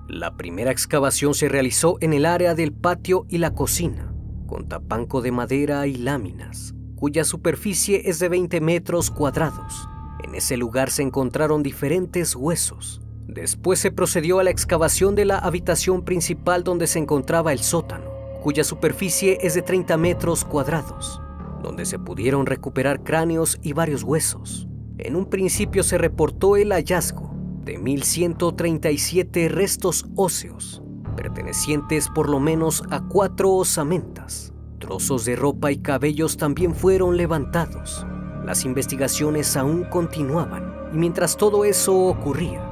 La 0.08 0.36
primera 0.36 0.72
excavación 0.72 1.32
se 1.32 1.48
realizó 1.48 1.96
en 2.00 2.12
el 2.12 2.26
área 2.26 2.56
del 2.56 2.72
patio 2.72 3.24
y 3.28 3.38
la 3.38 3.54
cocina, 3.54 4.12
con 4.48 4.66
tapanco 4.66 5.22
de 5.22 5.30
madera 5.30 5.86
y 5.86 5.94
láminas, 5.94 6.74
cuya 6.96 7.22
superficie 7.22 8.10
es 8.10 8.18
de 8.18 8.28
20 8.28 8.60
metros 8.62 9.12
cuadrados. 9.12 9.88
En 10.24 10.34
ese 10.34 10.56
lugar 10.56 10.90
se 10.90 11.02
encontraron 11.02 11.62
diferentes 11.62 12.34
huesos. 12.34 13.00
Después 13.28 13.78
se 13.78 13.90
procedió 13.90 14.38
a 14.38 14.42
la 14.42 14.50
excavación 14.50 15.14
de 15.14 15.26
la 15.26 15.38
habitación 15.38 16.02
principal 16.02 16.64
donde 16.64 16.86
se 16.86 16.98
encontraba 16.98 17.52
el 17.52 17.58
sótano, 17.58 18.10
cuya 18.42 18.64
superficie 18.64 19.36
es 19.42 19.52
de 19.52 19.60
30 19.60 19.98
metros 19.98 20.46
cuadrados, 20.46 21.20
donde 21.62 21.84
se 21.84 21.98
pudieron 21.98 22.46
recuperar 22.46 23.04
cráneos 23.04 23.58
y 23.62 23.74
varios 23.74 24.02
huesos. 24.02 24.66
En 24.96 25.14
un 25.14 25.26
principio 25.26 25.82
se 25.82 25.98
reportó 25.98 26.56
el 26.56 26.72
hallazgo 26.72 27.34
de 27.64 27.78
1.137 27.78 29.50
restos 29.50 30.06
óseos, 30.16 30.82
pertenecientes 31.14 32.08
por 32.08 32.30
lo 32.30 32.40
menos 32.40 32.82
a 32.88 33.06
cuatro 33.08 33.52
osamentas. 33.52 34.54
Trozos 34.78 35.26
de 35.26 35.36
ropa 35.36 35.70
y 35.70 35.76
cabellos 35.76 36.38
también 36.38 36.74
fueron 36.74 37.18
levantados. 37.18 38.06
Las 38.46 38.64
investigaciones 38.64 39.54
aún 39.54 39.84
continuaban 39.84 40.72
y 40.94 40.96
mientras 40.96 41.36
todo 41.36 41.66
eso 41.66 41.94
ocurría, 41.94 42.67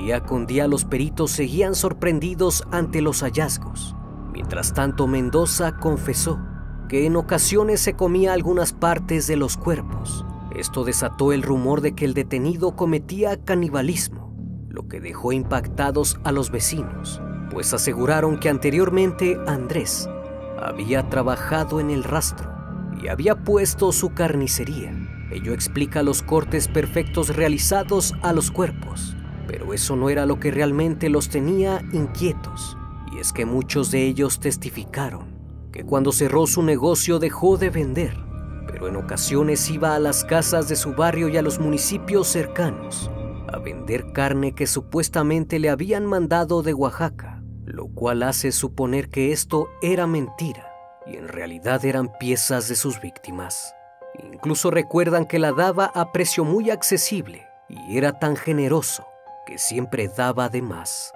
día 0.00 0.22
con 0.22 0.46
día 0.46 0.68
los 0.68 0.84
peritos 0.84 1.30
seguían 1.30 1.74
sorprendidos 1.74 2.64
ante 2.70 3.02
los 3.02 3.22
hallazgos. 3.22 3.94
Mientras 4.32 4.72
tanto, 4.74 5.06
Mendoza 5.06 5.76
confesó 5.76 6.38
que 6.88 7.06
en 7.06 7.16
ocasiones 7.16 7.80
se 7.80 7.94
comía 7.94 8.32
algunas 8.32 8.72
partes 8.72 9.26
de 9.26 9.36
los 9.36 9.56
cuerpos 9.56 10.24
esto 10.56 10.84
desató 10.84 11.32
el 11.32 11.42
rumor 11.42 11.82
de 11.82 11.94
que 11.94 12.06
el 12.06 12.14
detenido 12.14 12.76
cometía 12.76 13.36
canibalismo, 13.36 14.34
lo 14.70 14.88
que 14.88 15.00
dejó 15.00 15.32
impactados 15.32 16.18
a 16.24 16.32
los 16.32 16.50
vecinos, 16.50 17.20
pues 17.50 17.74
aseguraron 17.74 18.38
que 18.38 18.48
anteriormente 18.48 19.38
Andrés 19.46 20.08
había 20.58 21.10
trabajado 21.10 21.78
en 21.78 21.90
el 21.90 22.04
rastro 22.04 22.50
y 23.02 23.08
había 23.08 23.44
puesto 23.44 23.92
su 23.92 24.14
carnicería. 24.14 24.94
Ello 25.30 25.52
explica 25.52 26.02
los 26.02 26.22
cortes 26.22 26.68
perfectos 26.68 27.36
realizados 27.36 28.14
a 28.22 28.32
los 28.32 28.50
cuerpos, 28.50 29.15
pero 29.46 29.72
eso 29.72 29.96
no 29.96 30.10
era 30.10 30.26
lo 30.26 30.40
que 30.40 30.50
realmente 30.50 31.08
los 31.08 31.28
tenía 31.28 31.80
inquietos, 31.92 32.76
y 33.12 33.18
es 33.18 33.32
que 33.32 33.46
muchos 33.46 33.90
de 33.90 34.04
ellos 34.06 34.40
testificaron 34.40 35.36
que 35.72 35.84
cuando 35.84 36.12
cerró 36.12 36.46
su 36.46 36.62
negocio 36.62 37.18
dejó 37.18 37.56
de 37.56 37.70
vender 37.70 38.26
pero 38.66 38.88
en 38.88 38.96
ocasiones 38.96 39.70
iba 39.70 39.94
a 39.94 39.98
las 39.98 40.24
casas 40.24 40.68
de 40.68 40.76
su 40.76 40.94
barrio 40.94 41.28
y 41.28 41.36
a 41.36 41.42
los 41.42 41.58
municipios 41.58 42.26
cercanos 42.26 43.10
a 43.48 43.58
vender 43.58 44.12
carne 44.12 44.54
que 44.54 44.66
supuestamente 44.66 45.58
le 45.58 45.70
habían 45.70 46.04
mandado 46.04 46.62
de 46.62 46.74
Oaxaca, 46.74 47.42
lo 47.64 47.86
cual 47.88 48.22
hace 48.22 48.52
suponer 48.52 49.08
que 49.08 49.32
esto 49.32 49.68
era 49.80 50.06
mentira 50.06 50.68
y 51.06 51.16
en 51.16 51.28
realidad 51.28 51.84
eran 51.84 52.12
piezas 52.18 52.68
de 52.68 52.74
sus 52.74 53.00
víctimas. 53.00 53.74
Incluso 54.32 54.70
recuerdan 54.70 55.24
que 55.24 55.38
la 55.38 55.52
daba 55.52 55.86
a 55.86 56.10
precio 56.12 56.44
muy 56.44 56.70
accesible 56.70 57.46
y 57.68 57.96
era 57.96 58.18
tan 58.18 58.36
generoso 58.36 59.06
que 59.46 59.58
siempre 59.58 60.08
daba 60.08 60.48
de 60.50 60.60
más. 60.60 61.14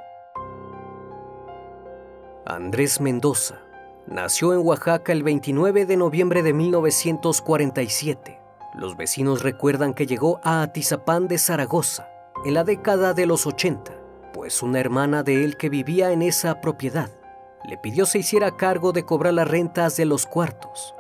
Andrés 2.47 3.01
Mendoza 3.01 3.61
Nació 4.11 4.55
en 4.55 4.67
Oaxaca 4.67 5.13
el 5.13 5.23
29 5.23 5.87
de 5.87 5.97
noviembre 5.97 6.43
de 6.43 6.53
1947. 6.53 8.41
Los 8.75 8.97
vecinos 8.97 9.45
recuerdan 9.45 9.95
que 9.95 10.07
llegó 10.07 10.41
a 10.43 10.63
Atizapán 10.63 11.29
de 11.29 11.39
Zaragoza 11.39 12.09
en 12.45 12.55
la 12.55 12.65
década 12.65 13.15
de 13.15 13.27
los 13.27 13.47
80, 13.47 13.93
pues 14.33 14.65
una 14.65 14.81
hermana 14.81 15.23
de 15.23 15.45
él 15.45 15.57
que 15.57 15.69
vivía 15.69 16.11
en 16.11 16.23
esa 16.23 16.61
propiedad 16.61 17.11
le 17.69 17.77
pidió 17.77 18.05
se 18.05 18.19
hiciera 18.19 18.57
cargo 18.57 18.93
de 18.93 19.05
cobrar 19.05 19.35
las 19.35 19.47
rentas 19.47 19.97
de 19.97 20.07
los 20.07 20.27
cuartos. 20.27 20.95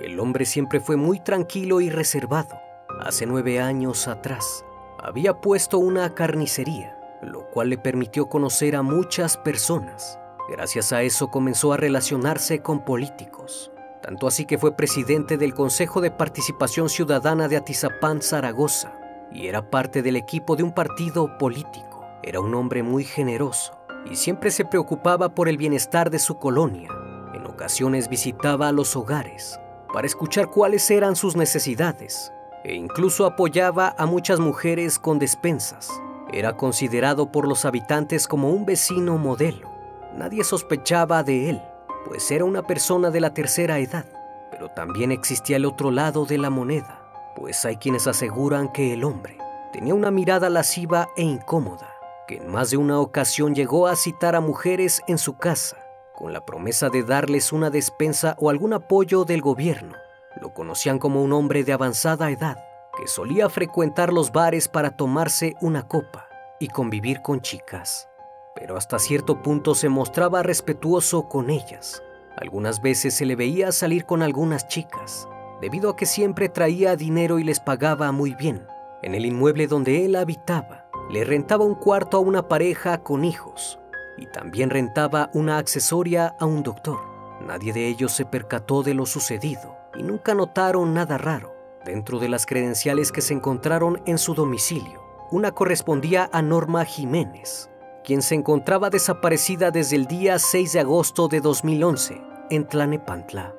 El 0.00 0.18
hombre 0.18 0.46
siempre 0.46 0.80
fue 0.80 0.96
muy 0.96 1.20
tranquilo 1.20 1.82
y 1.82 1.90
reservado. 1.90 2.58
Hace 3.00 3.26
nueve 3.26 3.60
años 3.60 4.08
atrás 4.08 4.64
había 5.04 5.40
puesto 5.40 5.78
una 5.78 6.14
carnicería, 6.14 6.98
lo 7.22 7.48
cual 7.50 7.70
le 7.70 7.78
permitió 7.78 8.28
conocer 8.28 8.74
a 8.74 8.82
muchas 8.82 9.36
personas 9.36 10.18
Gracias 10.46 10.92
a 10.92 11.00
eso 11.02 11.30
comenzó 11.30 11.72
a 11.72 11.78
relacionarse 11.78 12.60
con 12.60 12.84
políticos, 12.84 13.72
tanto 14.02 14.26
así 14.26 14.44
que 14.44 14.58
fue 14.58 14.76
presidente 14.76 15.38
del 15.38 15.54
Consejo 15.54 16.02
de 16.02 16.10
Participación 16.10 16.90
Ciudadana 16.90 17.48
de 17.48 17.56
Atizapán, 17.56 18.20
Zaragoza, 18.20 18.92
y 19.32 19.46
era 19.46 19.70
parte 19.70 20.02
del 20.02 20.16
equipo 20.16 20.54
de 20.54 20.62
un 20.62 20.72
partido 20.72 21.38
político. 21.38 22.04
Era 22.22 22.40
un 22.40 22.54
hombre 22.54 22.82
muy 22.82 23.04
generoso 23.04 23.72
y 24.10 24.16
siempre 24.16 24.50
se 24.50 24.66
preocupaba 24.66 25.34
por 25.34 25.48
el 25.48 25.56
bienestar 25.56 26.10
de 26.10 26.18
su 26.18 26.38
colonia. 26.38 26.90
En 27.32 27.46
ocasiones 27.46 28.10
visitaba 28.10 28.68
a 28.68 28.72
los 28.72 28.94
hogares 28.96 29.58
para 29.94 30.06
escuchar 30.06 30.50
cuáles 30.50 30.90
eran 30.90 31.16
sus 31.16 31.36
necesidades 31.36 32.34
e 32.64 32.74
incluso 32.74 33.26
apoyaba 33.26 33.94
a 33.98 34.06
muchas 34.06 34.40
mujeres 34.40 34.98
con 34.98 35.18
despensas. 35.18 35.90
Era 36.32 36.56
considerado 36.56 37.30
por 37.30 37.46
los 37.46 37.64
habitantes 37.64 38.26
como 38.26 38.50
un 38.50 38.64
vecino 38.64 39.18
modelo. 39.18 39.70
Nadie 40.16 40.42
sospechaba 40.42 41.22
de 41.22 41.50
él, 41.50 41.62
pues 42.06 42.30
era 42.30 42.44
una 42.44 42.66
persona 42.66 43.10
de 43.10 43.20
la 43.20 43.34
tercera 43.34 43.78
edad. 43.78 44.06
Pero 44.50 44.70
también 44.70 45.12
existía 45.12 45.56
el 45.56 45.66
otro 45.66 45.90
lado 45.90 46.24
de 46.24 46.38
la 46.38 46.50
moneda, 46.50 47.00
pues 47.36 47.64
hay 47.64 47.76
quienes 47.76 48.06
aseguran 48.06 48.72
que 48.72 48.92
el 48.92 49.04
hombre 49.04 49.36
tenía 49.72 49.94
una 49.94 50.10
mirada 50.10 50.48
lasciva 50.48 51.08
e 51.16 51.22
incómoda, 51.22 51.88
que 52.28 52.36
en 52.36 52.48
más 52.48 52.70
de 52.70 52.76
una 52.76 53.00
ocasión 53.00 53.54
llegó 53.54 53.88
a 53.88 53.96
citar 53.96 54.36
a 54.36 54.40
mujeres 54.40 55.02
en 55.08 55.18
su 55.18 55.36
casa, 55.36 55.76
con 56.14 56.32
la 56.32 56.46
promesa 56.46 56.88
de 56.88 57.02
darles 57.02 57.52
una 57.52 57.70
despensa 57.70 58.36
o 58.38 58.50
algún 58.50 58.72
apoyo 58.72 59.24
del 59.24 59.42
gobierno. 59.42 60.03
Lo 60.40 60.52
conocían 60.52 60.98
como 60.98 61.22
un 61.22 61.32
hombre 61.32 61.64
de 61.64 61.72
avanzada 61.72 62.30
edad, 62.30 62.56
que 62.96 63.06
solía 63.06 63.48
frecuentar 63.48 64.12
los 64.12 64.32
bares 64.32 64.68
para 64.68 64.96
tomarse 64.96 65.54
una 65.60 65.86
copa 65.86 66.28
y 66.58 66.68
convivir 66.68 67.22
con 67.22 67.40
chicas, 67.40 68.08
pero 68.54 68.76
hasta 68.76 68.98
cierto 68.98 69.42
punto 69.42 69.74
se 69.74 69.88
mostraba 69.88 70.42
respetuoso 70.42 71.28
con 71.28 71.50
ellas. 71.50 72.02
Algunas 72.36 72.82
veces 72.82 73.14
se 73.14 73.26
le 73.26 73.36
veía 73.36 73.70
salir 73.72 74.06
con 74.06 74.22
algunas 74.22 74.66
chicas, 74.66 75.28
debido 75.60 75.90
a 75.90 75.96
que 75.96 76.06
siempre 76.06 76.48
traía 76.48 76.96
dinero 76.96 77.38
y 77.38 77.44
les 77.44 77.60
pagaba 77.60 78.10
muy 78.12 78.34
bien. 78.34 78.66
En 79.02 79.14
el 79.14 79.26
inmueble 79.26 79.66
donde 79.66 80.04
él 80.04 80.16
habitaba, 80.16 80.86
le 81.10 81.24
rentaba 81.24 81.64
un 81.64 81.74
cuarto 81.74 82.16
a 82.16 82.20
una 82.20 82.48
pareja 82.48 82.98
con 82.98 83.24
hijos 83.24 83.78
y 84.16 84.26
también 84.26 84.70
rentaba 84.70 85.30
una 85.34 85.58
accesoria 85.58 86.34
a 86.40 86.46
un 86.46 86.62
doctor. 86.62 86.98
Nadie 87.46 87.72
de 87.72 87.88
ellos 87.88 88.12
se 88.12 88.24
percató 88.24 88.82
de 88.82 88.94
lo 88.94 89.06
sucedido 89.06 89.83
y 89.96 90.02
nunca 90.02 90.34
notaron 90.34 90.94
nada 90.94 91.18
raro. 91.18 91.54
Dentro 91.84 92.18
de 92.18 92.28
las 92.28 92.46
credenciales 92.46 93.12
que 93.12 93.20
se 93.20 93.34
encontraron 93.34 94.00
en 94.06 94.18
su 94.18 94.34
domicilio, 94.34 95.02
una 95.30 95.52
correspondía 95.52 96.30
a 96.32 96.42
Norma 96.42 96.84
Jiménez, 96.84 97.70
quien 98.04 98.22
se 98.22 98.34
encontraba 98.34 98.90
desaparecida 98.90 99.70
desde 99.70 99.96
el 99.96 100.06
día 100.06 100.38
6 100.38 100.72
de 100.72 100.80
agosto 100.80 101.28
de 101.28 101.40
2011 101.40 102.20
en 102.50 102.66
Tlanepantla. 102.66 103.54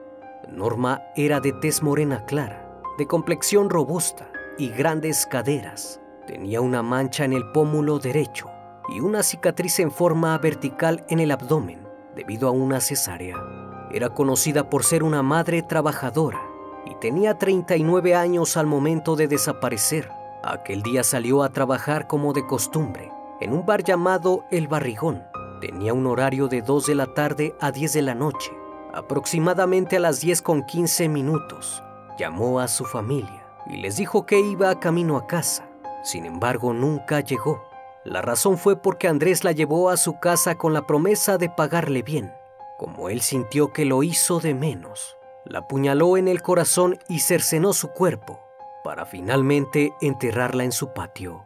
Norma 0.50 1.02
era 1.16 1.40
de 1.40 1.54
tez 1.54 1.82
morena 1.82 2.26
clara, 2.26 2.82
de 2.98 3.08
complexión 3.08 3.70
robusta 3.70 4.30
y 4.58 4.70
grandes 4.70 5.26
caderas. 5.26 6.00
Tenía 6.28 6.62
una 6.62 6.82
mancha 6.82 7.26
en 7.26 7.34
el 7.34 7.52
pómulo 7.52 8.00
derecho 8.00 8.50
y 8.90 9.00
una 9.00 9.24
cicatriz 9.24 9.80
en 9.80 9.92
forma 9.92 10.38
vertical 10.38 11.06
en 11.10 11.20
el 11.20 11.32
abdomen 11.32 11.86
debido 12.16 12.48
a 12.48 12.52
una 12.52 12.80
cesárea. 12.80 13.65
Era 13.96 14.10
conocida 14.10 14.70
por 14.70 14.84
ser 14.84 15.04
una 15.04 15.24
madre 15.24 15.64
trabajadora 15.64 16.42
y 16.86 16.96
tenía 16.96 17.38
39 17.38 18.14
años 18.14 18.58
al 18.58 18.68
momento 18.68 19.16
de 19.16 19.30
desaparecer. 19.30 20.10
Aquel 20.44 20.84
día 20.84 21.02
salió 21.02 21.44
a 21.44 21.54
trabajar 21.54 22.06
como 22.06 22.34
de 22.34 22.46
costumbre 22.46 23.10
en 23.40 23.54
un 23.54 23.66
bar 23.66 23.86
llamado 23.86 24.44
El 24.52 24.68
Barrigón. 24.68 25.24
Tenía 25.62 25.94
un 25.94 26.08
horario 26.08 26.50
de 26.50 26.62
2 26.62 26.88
de 26.88 26.96
la 26.96 27.14
tarde 27.14 27.56
a 27.62 27.72
10 27.72 27.94
de 27.94 28.02
la 28.02 28.16
noche. 28.16 28.52
Aproximadamente 28.94 29.96
a 29.96 30.02
las 30.02 30.20
10 30.20 30.42
con 30.42 30.66
15 30.66 31.08
minutos, 31.08 31.82
llamó 32.20 32.60
a 32.60 32.68
su 32.68 32.84
familia 32.84 33.48
y 33.66 33.78
les 33.78 33.96
dijo 33.96 34.26
que 34.26 34.42
iba 34.42 34.78
camino 34.78 35.16
a 35.16 35.26
casa. 35.26 35.70
Sin 36.04 36.26
embargo, 36.26 36.74
nunca 36.74 37.22
llegó. 37.22 37.64
La 38.04 38.22
razón 38.22 38.58
fue 38.58 38.76
porque 38.76 39.08
Andrés 39.08 39.46
la 39.46 39.54
llevó 39.54 39.90
a 39.90 39.96
su 39.96 40.20
casa 40.20 40.56
con 40.56 40.74
la 40.74 40.86
promesa 40.86 41.38
de 41.38 41.50
pagarle 41.50 42.02
bien. 42.02 42.34
Como 42.78 43.10
él 43.10 43.22
sintió 43.22 43.72
que 43.72 43.86
lo 43.86 44.04
hizo 44.04 44.40
de 44.40 44.54
menos, 44.54 45.18
la 45.46 45.60
apuñaló 45.60 46.18
en 46.18 46.28
el 46.28 46.42
corazón 46.42 47.00
y 47.08 47.20
cercenó 47.20 47.72
su 47.72 47.90
cuerpo 47.90 48.42
para 48.84 49.06
finalmente 49.06 49.94
enterrarla 50.02 50.64
en 50.64 50.72
su 50.72 50.94
patio. 50.94 51.46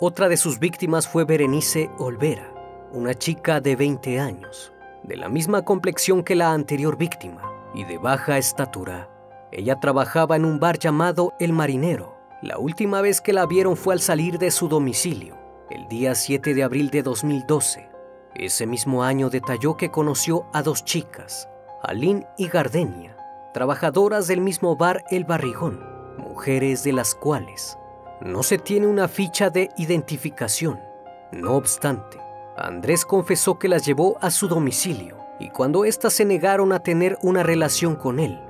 Otra 0.00 0.28
de 0.28 0.36
sus 0.36 0.58
víctimas 0.58 1.08
fue 1.08 1.24
Berenice 1.24 1.90
Olvera, 1.98 2.52
una 2.92 3.14
chica 3.14 3.60
de 3.60 3.74
20 3.74 4.20
años, 4.20 4.72
de 5.02 5.16
la 5.16 5.28
misma 5.28 5.64
complexión 5.64 6.22
que 6.22 6.34
la 6.34 6.52
anterior 6.52 6.98
víctima 6.98 7.42
y 7.74 7.84
de 7.84 7.96
baja 7.96 8.36
estatura. 8.36 9.08
Ella 9.50 9.80
trabajaba 9.80 10.36
en 10.36 10.44
un 10.44 10.60
bar 10.60 10.78
llamado 10.78 11.32
El 11.40 11.52
Marinero. 11.52 12.18
La 12.42 12.58
última 12.58 13.00
vez 13.00 13.20
que 13.20 13.32
la 13.32 13.46
vieron 13.46 13.76
fue 13.76 13.94
al 13.94 14.00
salir 14.00 14.38
de 14.38 14.50
su 14.50 14.68
domicilio, 14.68 15.38
el 15.70 15.88
día 15.88 16.14
7 16.14 16.52
de 16.52 16.62
abril 16.62 16.90
de 16.90 17.02
2012. 17.02 17.93
Ese 18.34 18.66
mismo 18.66 19.04
año 19.04 19.30
detalló 19.30 19.76
que 19.76 19.90
conoció 19.90 20.46
a 20.52 20.62
dos 20.62 20.84
chicas, 20.84 21.48
Aline 21.82 22.26
y 22.36 22.48
Gardenia, 22.48 23.16
trabajadoras 23.52 24.26
del 24.26 24.40
mismo 24.40 24.76
bar 24.76 25.04
El 25.10 25.24
Barrigón, 25.24 25.80
mujeres 26.18 26.82
de 26.82 26.92
las 26.92 27.14
cuales 27.14 27.78
no 28.20 28.42
se 28.42 28.58
tiene 28.58 28.88
una 28.88 29.06
ficha 29.06 29.50
de 29.50 29.70
identificación. 29.76 30.80
No 31.30 31.54
obstante, 31.54 32.18
Andrés 32.56 33.04
confesó 33.04 33.58
que 33.58 33.68
las 33.68 33.86
llevó 33.86 34.16
a 34.20 34.30
su 34.30 34.48
domicilio 34.48 35.16
y 35.38 35.50
cuando 35.50 35.84
éstas 35.84 36.14
se 36.14 36.24
negaron 36.24 36.72
a 36.72 36.80
tener 36.80 37.18
una 37.22 37.42
relación 37.42 37.94
con 37.94 38.18
él, 38.18 38.40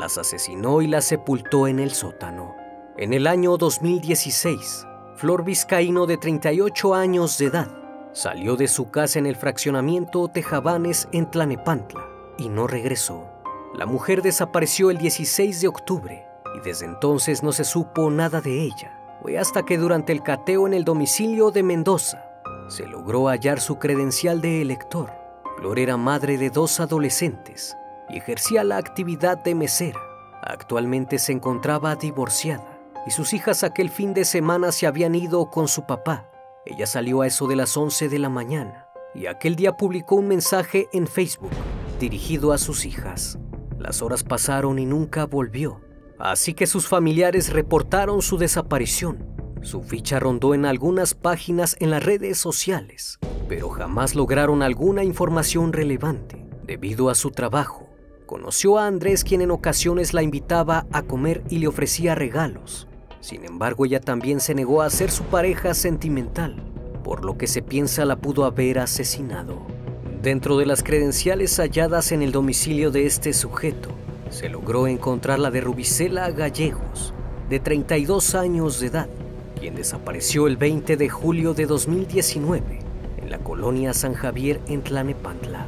las 0.00 0.16
asesinó 0.16 0.80
y 0.80 0.86
las 0.86 1.04
sepultó 1.04 1.66
en 1.66 1.78
el 1.78 1.90
sótano. 1.90 2.54
En 2.96 3.12
el 3.12 3.26
año 3.26 3.58
2016, 3.58 4.86
Flor 5.16 5.44
Vizcaíno, 5.44 6.06
de 6.06 6.16
38 6.16 6.94
años 6.94 7.36
de 7.36 7.46
edad, 7.46 7.85
salió 8.16 8.56
de 8.56 8.66
su 8.66 8.90
casa 8.90 9.18
en 9.18 9.26
el 9.26 9.36
fraccionamiento 9.36 10.28
Tejabanes 10.28 11.06
en 11.12 11.30
Tlanepantla 11.30 12.02
y 12.38 12.48
no 12.48 12.66
regresó. 12.66 13.28
La 13.74 13.84
mujer 13.84 14.22
desapareció 14.22 14.90
el 14.90 14.96
16 14.96 15.60
de 15.60 15.68
octubre 15.68 16.26
y 16.56 16.60
desde 16.66 16.86
entonces 16.86 17.42
no 17.42 17.52
se 17.52 17.64
supo 17.64 18.10
nada 18.10 18.40
de 18.40 18.62
ella. 18.62 19.18
Fue 19.20 19.38
hasta 19.38 19.64
que 19.64 19.76
durante 19.76 20.14
el 20.14 20.22
cateo 20.22 20.66
en 20.66 20.72
el 20.72 20.84
domicilio 20.84 21.50
de 21.50 21.62
Mendoza 21.62 22.24
se 22.68 22.86
logró 22.86 23.28
hallar 23.28 23.60
su 23.60 23.78
credencial 23.78 24.40
de 24.40 24.62
elector. 24.62 25.12
Flor 25.58 25.78
era 25.78 25.98
madre 25.98 26.38
de 26.38 26.48
dos 26.48 26.80
adolescentes 26.80 27.76
y 28.08 28.16
ejercía 28.16 28.64
la 28.64 28.78
actividad 28.78 29.36
de 29.44 29.54
mesera. 29.54 30.00
Actualmente 30.40 31.18
se 31.18 31.32
encontraba 31.32 31.96
divorciada 31.96 32.78
y 33.06 33.10
sus 33.10 33.34
hijas 33.34 33.62
aquel 33.62 33.90
fin 33.90 34.14
de 34.14 34.24
semana 34.24 34.72
se 34.72 34.86
habían 34.86 35.14
ido 35.14 35.50
con 35.50 35.68
su 35.68 35.82
papá. 35.84 36.30
Ella 36.66 36.86
salió 36.86 37.22
a 37.22 37.28
eso 37.28 37.46
de 37.46 37.54
las 37.54 37.76
11 37.76 38.08
de 38.08 38.18
la 38.18 38.28
mañana 38.28 38.88
y 39.14 39.26
aquel 39.26 39.54
día 39.54 39.76
publicó 39.76 40.16
un 40.16 40.26
mensaje 40.26 40.88
en 40.92 41.06
Facebook 41.06 41.52
dirigido 42.00 42.52
a 42.52 42.58
sus 42.58 42.84
hijas. 42.84 43.38
Las 43.78 44.02
horas 44.02 44.24
pasaron 44.24 44.80
y 44.80 44.84
nunca 44.84 45.26
volvió, 45.26 45.80
así 46.18 46.54
que 46.54 46.66
sus 46.66 46.88
familiares 46.88 47.52
reportaron 47.52 48.20
su 48.20 48.36
desaparición. 48.36 49.24
Su 49.62 49.82
ficha 49.82 50.18
rondó 50.18 50.54
en 50.54 50.66
algunas 50.66 51.14
páginas 51.14 51.76
en 51.78 51.90
las 51.90 52.04
redes 52.04 52.36
sociales, 52.36 53.18
pero 53.48 53.70
jamás 53.70 54.16
lograron 54.16 54.62
alguna 54.62 55.04
información 55.04 55.72
relevante. 55.72 56.44
Debido 56.64 57.10
a 57.10 57.14
su 57.14 57.30
trabajo, 57.30 57.88
conoció 58.26 58.78
a 58.78 58.88
Andrés 58.88 59.22
quien 59.22 59.40
en 59.40 59.52
ocasiones 59.52 60.14
la 60.14 60.22
invitaba 60.22 60.86
a 60.90 61.02
comer 61.02 61.44
y 61.48 61.58
le 61.58 61.68
ofrecía 61.68 62.16
regalos. 62.16 62.88
Sin 63.26 63.44
embargo, 63.44 63.84
ella 63.84 63.98
también 63.98 64.38
se 64.38 64.54
negó 64.54 64.82
a 64.82 64.88
ser 64.88 65.10
su 65.10 65.24
pareja 65.24 65.74
sentimental, 65.74 66.62
por 67.02 67.24
lo 67.24 67.36
que 67.36 67.48
se 67.48 67.60
piensa 67.60 68.04
la 68.04 68.14
pudo 68.14 68.44
haber 68.44 68.78
asesinado. 68.78 69.66
Dentro 70.22 70.56
de 70.58 70.64
las 70.64 70.84
credenciales 70.84 71.58
halladas 71.58 72.12
en 72.12 72.22
el 72.22 72.30
domicilio 72.30 72.92
de 72.92 73.04
este 73.04 73.32
sujeto, 73.32 73.88
se 74.30 74.48
logró 74.48 74.86
encontrar 74.86 75.40
la 75.40 75.50
de 75.50 75.60
Rubicela 75.60 76.30
Gallegos, 76.30 77.12
de 77.50 77.58
32 77.58 78.36
años 78.36 78.78
de 78.78 78.86
edad, 78.86 79.08
quien 79.58 79.74
desapareció 79.74 80.46
el 80.46 80.56
20 80.56 80.96
de 80.96 81.08
julio 81.08 81.52
de 81.52 81.66
2019 81.66 82.78
en 83.16 83.28
la 83.28 83.38
colonia 83.38 83.92
San 83.92 84.14
Javier 84.14 84.60
en 84.68 84.82
Tlanepantla. 84.82 85.66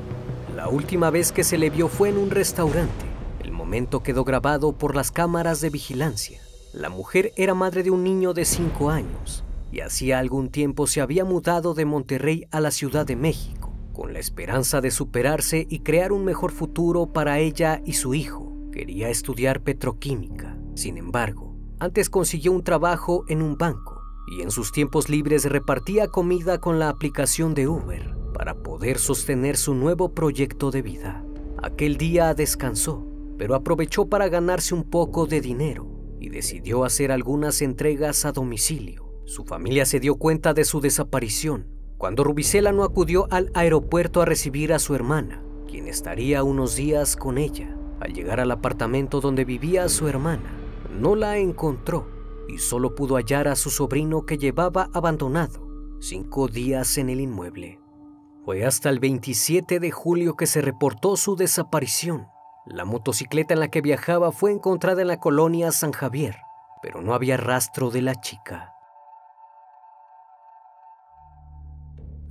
La 0.55 0.69
última 0.69 1.11
vez 1.11 1.33
que 1.33 1.43
se 1.43 1.59
le 1.59 1.71
vio 1.71 1.89
fue 1.89 2.11
en 2.11 2.19
un 2.19 2.31
restaurante. 2.31 3.05
El 3.43 3.51
momento 3.51 4.05
quedó 4.05 4.23
grabado 4.23 4.71
por 4.71 4.95
las 4.95 5.11
cámaras 5.11 5.61
de 5.61 5.71
vigilancia. 5.71 6.41
La 6.79 6.91
mujer 6.91 7.33
era 7.35 7.55
madre 7.55 7.83
de 7.83 7.91
un 7.91 8.05
niño 8.05 8.35
de 8.35 8.45
5 8.45 8.91
años 8.91 9.43
y 9.73 9.81
hacía 9.81 10.21
algún 10.21 10.49
tiempo 10.49 10.87
se 10.87 11.01
había 11.01 11.25
mudado 11.25 11.75
de 11.75 11.85
Monterrey 11.85 12.47
a 12.53 12.61
la 12.61 12.71
Ciudad 12.71 13.05
de 13.05 13.17
México 13.17 13.73
con 13.93 14.13
la 14.13 14.21
esperanza 14.21 14.81
de 14.81 14.93
superarse 14.93 15.67
y 15.69 15.81
crear 15.81 16.13
un 16.13 16.25
mejor 16.25 16.53
futuro 16.53 17.13
para 17.13 17.41
ella 17.41 17.83
y 17.85 17.95
su 17.95 18.15
hijo. 18.15 18.53
Quería 18.71 19.09
estudiar 19.09 19.61
petroquímica. 19.63 20.57
Sin 20.77 20.99
embargo, 20.99 21.53
antes 21.81 22.09
consiguió 22.09 22.53
un 22.53 22.63
trabajo 22.63 23.25
en 23.27 23.43
un 23.43 23.59
banco 23.59 24.01
y 24.29 24.43
en 24.43 24.53
sus 24.53 24.71
tiempos 24.71 25.09
libres 25.09 25.47
repartía 25.47 26.07
comida 26.07 26.59
con 26.59 26.79
la 26.79 26.91
aplicación 26.91 27.55
de 27.55 27.67
Uber 27.67 28.15
para 28.33 28.55
poder 28.55 28.99
sostener 28.99 29.57
su 29.57 29.75
nuevo 29.75 30.15
proyecto 30.15 30.71
de 30.71 30.83
vida. 30.83 31.25
Aquel 31.61 31.97
día 31.97 32.35
descansó, 32.35 33.05
pero 33.37 33.57
aprovechó 33.57 34.07
para 34.07 34.29
ganarse 34.29 34.77
un 34.77 34.85
poco 34.85 35.27
de 35.27 35.41
dinero. 35.41 35.98
Y 36.21 36.29
decidió 36.31 36.85
hacer 36.85 37.13
algunas 37.13 37.63
entregas 37.63 38.25
a 38.25 38.33
domicilio. 38.33 39.13
Su 39.25 39.45
familia 39.45 39.85
se 39.87 40.01
dio 40.01 40.17
cuenta 40.17 40.55
de 40.55 40.65
su 40.65 40.81
desaparición 40.81 41.67
cuando 41.99 42.23
Rubicela 42.23 42.71
no 42.71 42.85
acudió 42.85 43.27
al 43.31 43.51
aeropuerto 43.55 44.23
a 44.23 44.25
recibir 44.25 44.73
a 44.73 44.79
su 44.79 44.95
hermana, 44.95 45.43
quien 45.67 45.89
estaría 45.89 46.45
unos 46.45 46.77
días 46.77 47.17
con 47.17 47.39
ella. 47.39 47.77
Al 48.01 48.13
llegar 48.15 48.39
al 48.39 48.53
apartamento 48.53 49.21
donde 49.21 49.45
vivía 49.45 49.89
su 49.89 50.07
hermana, 50.07 50.57
no 50.91 51.17
la 51.17 51.39
encontró 51.39 52.09
y 52.49 52.59
solo 52.59 52.95
pudo 52.95 53.17
hallar 53.17 53.49
a 53.49 53.57
su 53.57 53.71
sobrino 53.71 54.25
que 54.25 54.39
llevaba 54.39 54.89
abandonado 54.95 55.69
cinco 56.01 56.47
días 56.47 56.97
en 56.99 57.11
el 57.11 57.21
inmueble. 57.21 57.81
Fue 58.45 58.65
hasta 58.65 58.89
el 58.89 59.01
27 59.01 59.81
de 59.81 59.91
julio 59.91 60.37
que 60.37 60.47
se 60.47 60.63
reportó 60.63 61.17
su 61.17 61.37
desaparición. 61.37 62.29
La 62.71 62.85
motocicleta 62.85 63.55
en 63.55 63.61
la 63.61 63.69
que 63.69 63.81
viajaba 63.81 64.31
fue 64.31 64.53
encontrada 64.53 65.01
en 65.01 65.09
la 65.09 65.21
colonia 65.21 65.73
San 65.73 65.93
Javier, 65.93 66.37
pero 66.83 67.01
no 67.01 67.15
había 67.15 67.39
rastro 67.39 67.91
de 67.91 68.03
la 68.03 68.15
chica. 68.21 68.75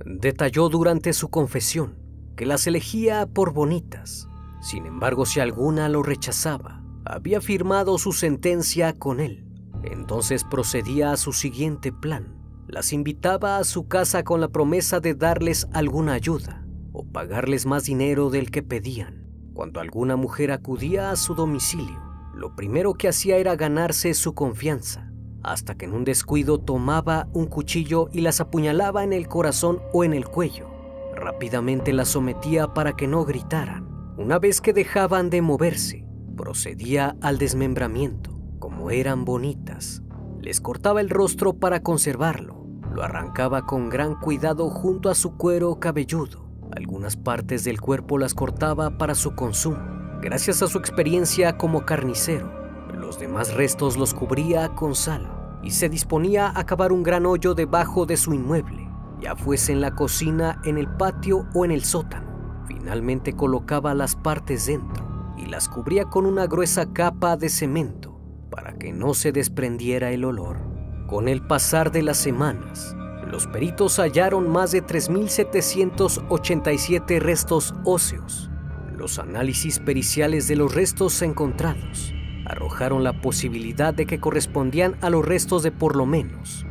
Detalló 0.04 0.68
durante 0.68 1.12
su 1.12 1.28
confesión 1.28 1.98
que 2.36 2.46
las 2.46 2.68
elegía 2.68 3.26
por 3.26 3.52
bonitas. 3.52 4.28
Sin 4.60 4.86
embargo, 4.86 5.26
si 5.26 5.40
alguna 5.40 5.88
lo 5.88 6.04
rechazaba, 6.04 6.84
había 7.04 7.40
firmado 7.40 7.98
su 7.98 8.12
sentencia 8.12 8.92
con 8.92 9.18
él. 9.18 9.44
Entonces 9.82 10.44
procedía 10.44 11.10
a 11.10 11.16
su 11.16 11.32
siguiente 11.32 11.90
plan. 11.90 12.36
Las 12.68 12.92
invitaba 12.92 13.58
a 13.58 13.64
su 13.64 13.88
casa 13.88 14.22
con 14.22 14.40
la 14.40 14.48
promesa 14.48 15.00
de 15.00 15.14
darles 15.14 15.66
alguna 15.72 16.12
ayuda 16.12 16.64
o 16.92 17.04
pagarles 17.04 17.66
más 17.66 17.84
dinero 17.84 18.30
del 18.30 18.52
que 18.52 18.62
pedían. 18.62 19.17
Cuando 19.58 19.80
alguna 19.80 20.14
mujer 20.14 20.52
acudía 20.52 21.10
a 21.10 21.16
su 21.16 21.34
domicilio, 21.34 22.00
lo 22.32 22.54
primero 22.54 22.94
que 22.94 23.08
hacía 23.08 23.38
era 23.38 23.56
ganarse 23.56 24.14
su 24.14 24.32
confianza, 24.32 25.10
hasta 25.42 25.74
que 25.74 25.86
en 25.86 25.94
un 25.94 26.04
descuido 26.04 26.60
tomaba 26.60 27.26
un 27.32 27.46
cuchillo 27.46 28.08
y 28.12 28.20
las 28.20 28.40
apuñalaba 28.40 29.02
en 29.02 29.12
el 29.12 29.26
corazón 29.26 29.80
o 29.92 30.04
en 30.04 30.12
el 30.12 30.28
cuello. 30.28 30.68
Rápidamente 31.12 31.92
las 31.92 32.06
sometía 32.06 32.72
para 32.72 32.92
que 32.92 33.08
no 33.08 33.24
gritaran. 33.24 34.14
Una 34.16 34.38
vez 34.38 34.60
que 34.60 34.72
dejaban 34.72 35.28
de 35.28 35.42
moverse, 35.42 36.06
procedía 36.36 37.16
al 37.20 37.38
desmembramiento. 37.38 38.38
Como 38.60 38.92
eran 38.92 39.24
bonitas, 39.24 40.04
les 40.40 40.60
cortaba 40.60 41.00
el 41.00 41.10
rostro 41.10 41.54
para 41.54 41.82
conservarlo. 41.82 42.64
Lo 42.94 43.02
arrancaba 43.02 43.66
con 43.66 43.88
gran 43.88 44.14
cuidado 44.20 44.70
junto 44.70 45.10
a 45.10 45.16
su 45.16 45.36
cuero 45.36 45.80
cabelludo. 45.80 46.47
Algunas 46.76 47.16
partes 47.16 47.64
del 47.64 47.80
cuerpo 47.80 48.18
las 48.18 48.34
cortaba 48.34 48.98
para 48.98 49.14
su 49.14 49.34
consumo. 49.34 49.78
Gracias 50.20 50.62
a 50.62 50.66
su 50.66 50.78
experiencia 50.78 51.56
como 51.56 51.86
carnicero, 51.86 52.50
los 52.94 53.18
demás 53.18 53.54
restos 53.54 53.96
los 53.96 54.12
cubría 54.12 54.70
con 54.70 54.94
sal 54.94 55.30
y 55.62 55.70
se 55.70 55.88
disponía 55.88 56.52
a 56.54 56.66
cavar 56.66 56.92
un 56.92 57.02
gran 57.02 57.26
hoyo 57.26 57.54
debajo 57.54 58.06
de 58.06 58.16
su 58.16 58.34
inmueble, 58.34 58.88
ya 59.20 59.36
fuese 59.36 59.72
en 59.72 59.80
la 59.80 59.94
cocina, 59.94 60.60
en 60.64 60.78
el 60.78 60.88
patio 60.88 61.46
o 61.54 61.64
en 61.64 61.70
el 61.70 61.84
sótano. 61.84 62.64
Finalmente 62.66 63.34
colocaba 63.34 63.94
las 63.94 64.16
partes 64.16 64.66
dentro 64.66 65.34
y 65.38 65.46
las 65.46 65.68
cubría 65.68 66.06
con 66.06 66.26
una 66.26 66.46
gruesa 66.46 66.92
capa 66.92 67.36
de 67.36 67.48
cemento 67.48 68.20
para 68.50 68.74
que 68.74 68.92
no 68.92 69.14
se 69.14 69.32
desprendiera 69.32 70.10
el 70.10 70.24
olor. 70.24 70.58
Con 71.06 71.28
el 71.28 71.46
pasar 71.46 71.92
de 71.92 72.02
las 72.02 72.18
semanas, 72.18 72.94
los 73.28 73.46
peritos 73.46 73.98
hallaron 73.98 74.48
más 74.48 74.72
de 74.72 74.82
3.787 74.84 77.20
restos 77.20 77.74
óseos. 77.84 78.50
Los 78.96 79.18
análisis 79.18 79.78
periciales 79.78 80.48
de 80.48 80.56
los 80.56 80.74
restos 80.74 81.20
encontrados 81.22 82.14
arrojaron 82.46 83.04
la 83.04 83.20
posibilidad 83.20 83.92
de 83.94 84.06
que 84.06 84.18
correspondían 84.18 84.96
a 85.02 85.10
los 85.10 85.24
restos 85.24 85.62
de 85.62 85.70
por 85.70 85.94
lo 85.94 86.04
menos 86.06 86.66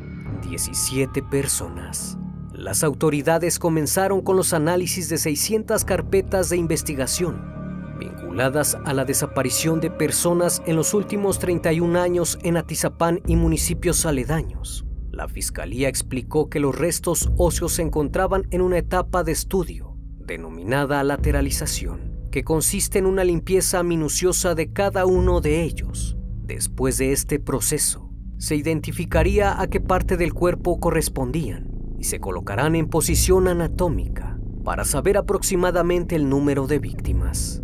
17 0.50 1.24
personas. 1.24 2.18
Las 2.52 2.84
autoridades 2.84 3.60
comenzaron 3.60 4.22
con 4.22 4.36
los 4.36 4.52
análisis 4.54 5.08
de 5.10 5.20
600 5.20 5.86
carpetas 5.86 6.50
de 6.50 6.58
investigación 6.58 7.56
vinculadas 7.98 8.78
a 8.86 8.94
la 8.94 9.06
desaparición 9.06 9.80
de 9.80 9.90
personas 9.90 10.62
en 10.66 10.76
los 10.76 10.94
últimos 10.94 11.40
31 11.40 12.00
años 12.00 12.38
en 12.44 12.58
Atizapán 12.58 13.22
y 13.26 13.36
municipios 13.36 14.06
aledaños. 14.06 14.87
La 15.18 15.28
fiscalía 15.28 15.90
explicó 15.90 16.48
que 16.48 16.60
los 16.60 16.78
restos 16.78 17.32
óseos 17.38 17.74
se 17.74 17.82
encontraban 17.82 18.44
en 18.52 18.62
una 18.62 18.78
etapa 18.78 19.24
de 19.24 19.32
estudio, 19.32 19.98
denominada 20.20 21.04
lateralización, 21.04 22.30
que 22.30 22.44
consiste 22.44 23.00
en 23.00 23.08
una 23.08 23.24
limpieza 23.24 23.82
minuciosa 23.82 24.54
de 24.54 24.72
cada 24.72 25.08
uno 25.08 25.42
de 25.42 25.64
ellos. 25.64 26.16
Después 26.44 27.00
de 27.00 27.14
este 27.14 27.40
proceso, 27.40 28.12
se 28.38 28.56
identificaría 28.58 29.60
a 29.60 29.66
qué 29.66 29.82
parte 29.82 30.18
del 30.18 30.36
cuerpo 30.36 30.80
correspondían 30.80 31.96
y 31.98 32.04
se 32.04 32.20
colocarán 32.20 32.76
en 32.76 32.88
posición 32.88 33.48
anatómica 33.48 34.40
para 34.64 34.86
saber 34.86 35.18
aproximadamente 35.18 36.16
el 36.16 36.30
número 36.30 36.68
de 36.68 36.78
víctimas. 36.78 37.64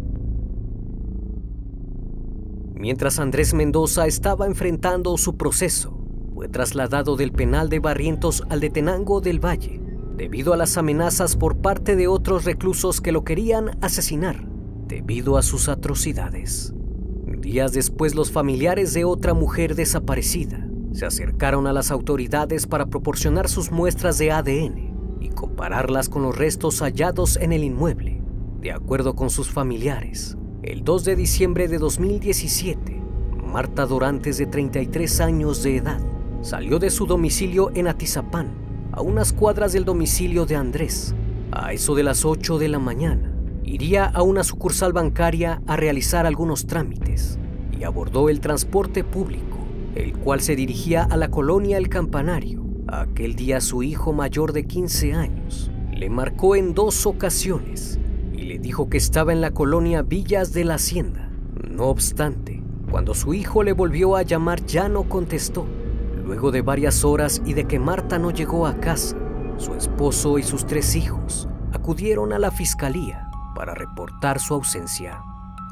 Mientras 2.73 3.19
Andrés 3.19 3.53
Mendoza 3.53 4.07
estaba 4.07 4.47
enfrentando 4.47 5.15
su 5.19 5.37
proceso, 5.37 6.02
fue 6.33 6.47
trasladado 6.49 7.15
del 7.15 7.31
penal 7.31 7.69
de 7.69 7.79
Barrientos 7.79 8.43
al 8.49 8.59
de 8.59 8.69
Tenango 8.69 9.21
del 9.21 9.43
Valle, 9.43 9.79
debido 10.17 10.53
a 10.53 10.57
las 10.57 10.77
amenazas 10.77 11.35
por 11.35 11.57
parte 11.57 11.95
de 11.95 12.07
otros 12.07 12.43
reclusos 12.45 13.01
que 13.01 13.11
lo 13.11 13.23
querían 13.23 13.77
asesinar, 13.81 14.47
debido 14.87 15.37
a 15.37 15.43
sus 15.43 15.69
atrocidades. 15.69 16.73
Días 17.43 17.73
después, 17.73 18.15
los 18.15 18.31
familiares 18.31 18.93
de 18.93 19.03
otra 19.03 19.33
mujer 19.33 19.75
desaparecida 19.75 20.65
se 20.93 21.05
acercaron 21.05 21.67
a 21.67 21.73
las 21.73 21.91
autoridades 21.91 22.67
para 22.67 22.85
proporcionar 22.85 23.49
sus 23.49 23.71
muestras 23.71 24.17
de 24.17 24.31
ADN 24.31 25.19
y 25.19 25.29
compararlas 25.29 26.07
con 26.09 26.23
los 26.23 26.37
restos 26.37 26.81
hallados 26.81 27.37
en 27.37 27.51
el 27.51 27.63
inmueble. 27.63 28.21
De 28.61 28.71
acuerdo 28.71 29.15
con 29.15 29.29
sus 29.29 29.49
familiares, 29.49 30.37
el 30.61 30.83
2 30.83 31.03
de 31.03 31.15
diciembre 31.15 31.67
de 31.67 31.79
2017, 31.79 33.01
Marta 33.45 33.85
Dorantes, 33.85 34.37
de 34.37 34.45
33 34.45 35.19
años 35.19 35.63
de 35.63 35.77
edad, 35.77 35.99
salió 36.43 36.77
de 36.77 36.91
su 36.91 37.07
domicilio 37.07 37.71
en 37.73 37.87
Atizapán, 37.87 38.51
a 38.91 39.01
unas 39.01 39.33
cuadras 39.33 39.73
del 39.73 39.85
domicilio 39.85 40.45
de 40.45 40.55
Andrés. 40.55 41.15
A 41.51 41.73
eso 41.73 41.95
de 41.95 42.03
las 42.03 42.25
8 42.25 42.59
de 42.59 42.67
la 42.67 42.77
mañana, 42.77 43.33
iría 43.63 44.05
a 44.05 44.21
una 44.21 44.43
sucursal 44.43 44.93
bancaria 44.93 45.61
a 45.65 45.75
realizar 45.75 46.27
algunos 46.27 46.67
trámites 46.67 47.39
y 47.71 47.83
abordó 47.83 48.29
el 48.29 48.39
transporte 48.39 49.03
público, 49.03 49.57
el 49.95 50.13
cual 50.13 50.41
se 50.41 50.55
dirigía 50.55 51.03
a 51.03 51.17
la 51.17 51.31
colonia 51.31 51.77
El 51.77 51.89
Campanario. 51.89 52.63
Aquel 52.87 53.35
día 53.35 53.59
su 53.59 53.81
hijo 53.81 54.13
mayor 54.13 54.53
de 54.53 54.67
15 54.67 55.13
años 55.13 55.71
le 55.91 56.09
marcó 56.09 56.55
en 56.55 56.75
dos 56.75 57.07
ocasiones 57.07 57.99
le 58.45 58.59
dijo 58.59 58.89
que 58.89 58.97
estaba 58.97 59.33
en 59.33 59.41
la 59.41 59.51
colonia 59.51 60.01
Villas 60.01 60.53
de 60.53 60.63
la 60.63 60.75
Hacienda. 60.75 61.29
No 61.69 61.85
obstante, 61.85 62.61
cuando 62.91 63.13
su 63.13 63.33
hijo 63.33 63.63
le 63.63 63.73
volvió 63.73 64.15
a 64.15 64.21
llamar 64.21 64.65
ya 64.65 64.89
no 64.89 65.09
contestó. 65.09 65.65
Luego 66.23 66.51
de 66.51 66.61
varias 66.61 67.03
horas 67.03 67.41
y 67.45 67.53
de 67.53 67.65
que 67.65 67.79
Marta 67.79 68.19
no 68.19 68.31
llegó 68.31 68.67
a 68.67 68.79
casa, 68.79 69.17
su 69.57 69.73
esposo 69.75 70.37
y 70.37 70.43
sus 70.43 70.65
tres 70.65 70.95
hijos 70.95 71.47
acudieron 71.73 72.33
a 72.33 72.39
la 72.39 72.51
fiscalía 72.51 73.29
para 73.55 73.73
reportar 73.73 74.39
su 74.39 74.53
ausencia. 74.53 75.21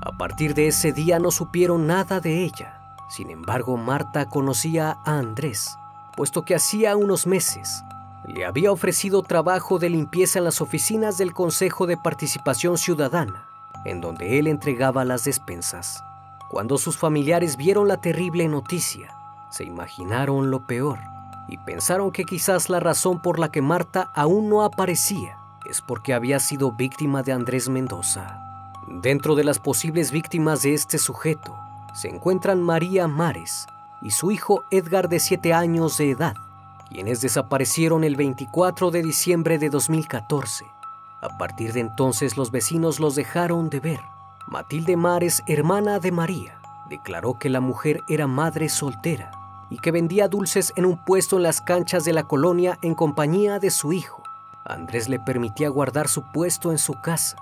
A 0.02 0.18
partir 0.18 0.54
de 0.54 0.68
ese 0.68 0.92
día 0.92 1.20
no 1.20 1.32
supieron 1.32 1.88
nada 1.88 2.20
de 2.20 2.44
ella. 2.44 2.80
Sin 3.10 3.30
embargo, 3.30 3.78
Marta 3.78 4.26
conocía 4.28 4.98
a 5.06 5.20
Andrés, 5.20 5.78
puesto 6.16 6.44
que 6.44 6.56
hacía 6.56 6.96
unos 6.96 7.28
meses 7.28 7.84
le 8.28 8.46
había 8.46 8.72
ofrecido 8.72 9.24
trabajo 9.24 9.80
de 9.80 9.90
limpieza 9.90 10.40
en 10.40 10.46
las 10.46 10.62
oficinas 10.62 11.18
del 11.18 11.34
Consejo 11.34 11.88
de 11.88 11.98
Participación 11.98 12.78
Ciudadana, 12.78 13.48
en 13.84 14.00
donde 14.00 14.38
él 14.38 14.48
entregaba 14.48 15.04
las 15.06 15.24
despensas. 15.24 16.04
Cuando 16.50 16.78
sus 16.78 16.98
familiares 16.98 17.58
vieron 17.58 17.88
la 17.88 17.98
terrible 17.98 18.48
noticia, 18.48 19.16
se 19.52 19.66
imaginaron 19.66 20.50
lo 20.50 20.66
peor 20.66 20.98
y 21.48 21.58
pensaron 21.58 22.12
que 22.12 22.24
quizás 22.24 22.70
la 22.70 22.80
razón 22.80 23.22
por 23.22 23.38
la 23.38 23.52
que 23.52 23.62
Marta 23.62 24.10
aún 24.16 24.50
no 24.50 24.64
aparecía 24.64 25.38
es 25.66 25.82
porque 25.82 26.14
había 26.14 26.40
sido 26.40 26.72
víctima 26.72 27.24
de 27.24 27.34
Andrés 27.34 27.70
Mendoza. 27.70 28.40
Dentro 28.88 29.36
de 29.36 29.44
las 29.44 29.60
posibles 29.60 30.12
víctimas 30.12 30.62
de 30.64 30.74
este 30.74 30.98
sujeto 30.98 31.56
se 31.94 32.08
encuentran 32.08 32.62
María 32.62 33.08
Mares 33.08 33.68
y 34.02 34.12
su 34.12 34.32
hijo 34.32 34.64
Edgar 34.72 35.10
de 35.10 35.20
7 35.20 35.54
años 35.54 35.98
de 35.98 36.12
edad, 36.12 36.36
quienes 36.90 37.20
desaparecieron 37.22 38.06
el 38.06 38.16
24 38.16 38.90
de 38.90 39.04
diciembre 39.04 39.60
de 39.60 39.70
2014. 39.70 40.66
A 41.22 41.38
partir 41.38 41.74
de 41.74 41.82
entonces 41.82 42.38
los 42.38 42.50
vecinos 42.50 43.00
los 43.00 43.16
dejaron 43.16 43.70
de 43.70 43.82
ver. 43.82 44.00
Matilde 44.48 44.96
Mares, 44.96 45.44
hermana 45.48 46.00
de 46.00 46.12
María, 46.12 46.60
declaró 46.90 47.38
que 47.38 47.50
la 47.50 47.60
mujer 47.60 48.04
era 48.08 48.26
madre 48.26 48.70
soltera 48.70 49.41
y 49.72 49.78
que 49.78 49.92
vendía 49.92 50.28
dulces 50.28 50.74
en 50.76 50.86
un 50.86 50.98
puesto 51.04 51.38
en 51.38 51.44
las 51.44 51.62
canchas 51.62 52.04
de 52.04 52.14
la 52.14 52.24
colonia 52.24 52.78
en 52.84 52.94
compañía 52.94 53.58
de 53.58 53.72
su 53.72 53.94
hijo. 53.94 54.22
Andrés 54.66 55.10
le 55.10 55.20
permitía 55.20 55.70
guardar 55.70 56.08
su 56.10 56.22
puesto 56.32 56.72
en 56.72 56.78
su 56.78 56.94
casa 57.02 57.38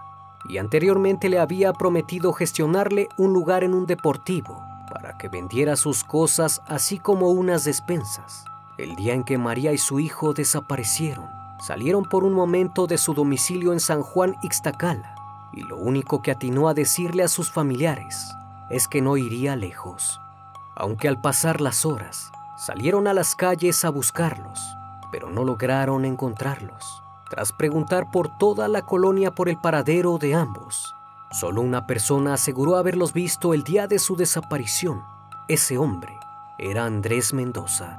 y 0.47 0.59
anteriormente 0.59 1.27
le 1.27 1.39
había 1.39 1.73
prometido 1.73 2.31
gestionarle 2.31 3.09
un 3.17 3.33
lugar 3.33 3.63
en 3.63 3.73
un 3.73 3.87
deportivo 3.87 4.63
para 4.93 5.17
que 5.17 5.27
vendiera 5.27 5.75
sus 5.75 6.03
cosas 6.03 6.61
así 6.67 6.99
como 6.99 7.29
unas 7.29 7.63
despensas. 7.65 8.45
El 8.77 8.95
día 8.95 9.13
en 9.13 9.23
que 9.23 9.37
María 9.37 9.73
y 9.73 9.77
su 9.77 9.99
hijo 9.99 10.33
desaparecieron, 10.33 11.27
salieron 11.59 12.05
por 12.05 12.23
un 12.23 12.33
momento 12.33 12.87
de 12.87 12.97
su 12.97 13.13
domicilio 13.13 13.73
en 13.73 13.79
San 13.79 14.01
Juan 14.03 14.37
Ixtacala 14.43 15.15
y 15.51 15.63
lo 15.63 15.77
único 15.77 16.21
que 16.21 16.31
atinó 16.31 16.69
a 16.69 16.73
decirle 16.75 17.23
a 17.23 17.27
sus 17.27 17.51
familiares 17.51 18.33
es 18.69 18.87
que 18.87 19.01
no 19.01 19.17
iría 19.17 19.55
lejos. 19.55 20.21
Aunque 20.79 21.07
al 21.07 21.21
pasar 21.21 21.61
las 21.61 21.85
horas, 21.85 22.31
salieron 22.57 23.07
a 23.07 23.13
las 23.13 23.35
calles 23.35 23.85
a 23.85 23.89
buscarlos, 23.89 24.59
pero 25.11 25.29
no 25.29 25.43
lograron 25.43 26.05
encontrarlos. 26.05 27.03
Tras 27.29 27.53
preguntar 27.53 28.09
por 28.09 28.35
toda 28.39 28.67
la 28.67 28.81
colonia 28.81 29.29
por 29.35 29.49
el 29.49 29.57
paradero 29.57 30.17
de 30.17 30.33
ambos, 30.33 30.95
solo 31.31 31.61
una 31.61 31.85
persona 31.85 32.33
aseguró 32.33 32.77
haberlos 32.77 33.13
visto 33.13 33.53
el 33.53 33.63
día 33.63 33.85
de 33.85 33.99
su 33.99 34.15
desaparición. 34.15 35.03
Ese 35.47 35.77
hombre 35.77 36.17
era 36.57 36.85
Andrés 36.85 37.33
Mendoza 37.33 37.97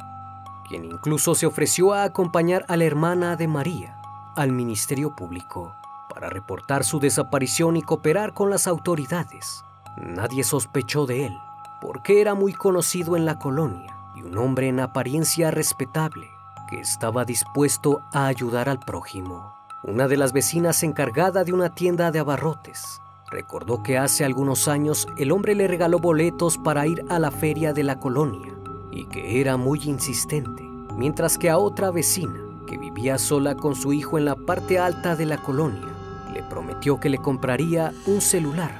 quien 0.70 0.84
incluso 0.84 1.34
se 1.34 1.46
ofreció 1.46 1.92
a 1.92 2.04
acompañar 2.04 2.64
a 2.68 2.76
la 2.76 2.84
hermana 2.84 3.34
de 3.34 3.48
María 3.48 4.00
al 4.36 4.52
Ministerio 4.52 5.16
Público 5.16 5.74
para 6.08 6.30
reportar 6.30 6.84
su 6.84 7.00
desaparición 7.00 7.76
y 7.76 7.82
cooperar 7.82 8.34
con 8.34 8.50
las 8.50 8.68
autoridades. 8.68 9.64
Nadie 9.96 10.44
sospechó 10.44 11.06
de 11.06 11.26
él, 11.26 11.36
porque 11.80 12.20
era 12.20 12.34
muy 12.34 12.52
conocido 12.52 13.16
en 13.16 13.24
la 13.24 13.38
colonia 13.38 13.96
y 14.14 14.22
un 14.22 14.36
hombre 14.38 14.68
en 14.68 14.80
apariencia 14.80 15.50
respetable 15.50 16.30
que 16.68 16.80
estaba 16.80 17.24
dispuesto 17.24 18.00
a 18.12 18.26
ayudar 18.26 18.68
al 18.68 18.78
prójimo. 18.78 19.54
Una 19.82 20.08
de 20.08 20.16
las 20.16 20.32
vecinas 20.32 20.82
encargada 20.82 21.42
de 21.42 21.52
una 21.52 21.74
tienda 21.74 22.10
de 22.10 22.18
abarrotes 22.18 23.00
recordó 23.30 23.82
que 23.82 23.96
hace 23.96 24.24
algunos 24.24 24.68
años 24.68 25.06
el 25.16 25.32
hombre 25.32 25.54
le 25.54 25.68
regaló 25.68 25.98
boletos 25.98 26.58
para 26.58 26.86
ir 26.86 27.04
a 27.08 27.18
la 27.18 27.30
feria 27.30 27.72
de 27.72 27.82
la 27.82 27.98
colonia 27.98 28.52
y 28.90 29.06
que 29.06 29.40
era 29.40 29.56
muy 29.56 29.80
insistente, 29.84 30.62
mientras 30.96 31.38
que 31.38 31.48
a 31.48 31.58
otra 31.58 31.90
vecina, 31.90 32.40
que 32.66 32.76
vivía 32.76 33.18
sola 33.18 33.54
con 33.54 33.74
su 33.74 33.92
hijo 33.92 34.18
en 34.18 34.26
la 34.26 34.36
parte 34.36 34.78
alta 34.78 35.16
de 35.16 35.26
la 35.26 35.38
colonia, 35.38 35.88
le 36.32 36.42
prometió 36.42 37.00
que 37.00 37.08
le 37.08 37.18
compraría 37.18 37.92
un 38.06 38.20
celular 38.20 38.70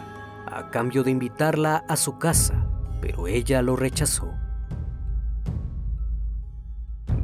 a 0.46 0.68
cambio 0.70 1.02
de 1.02 1.12
invitarla 1.12 1.84
a 1.88 1.96
su 1.96 2.18
casa, 2.18 2.66
pero 3.00 3.26
ella 3.26 3.62
lo 3.62 3.76
rechazó. 3.76 4.32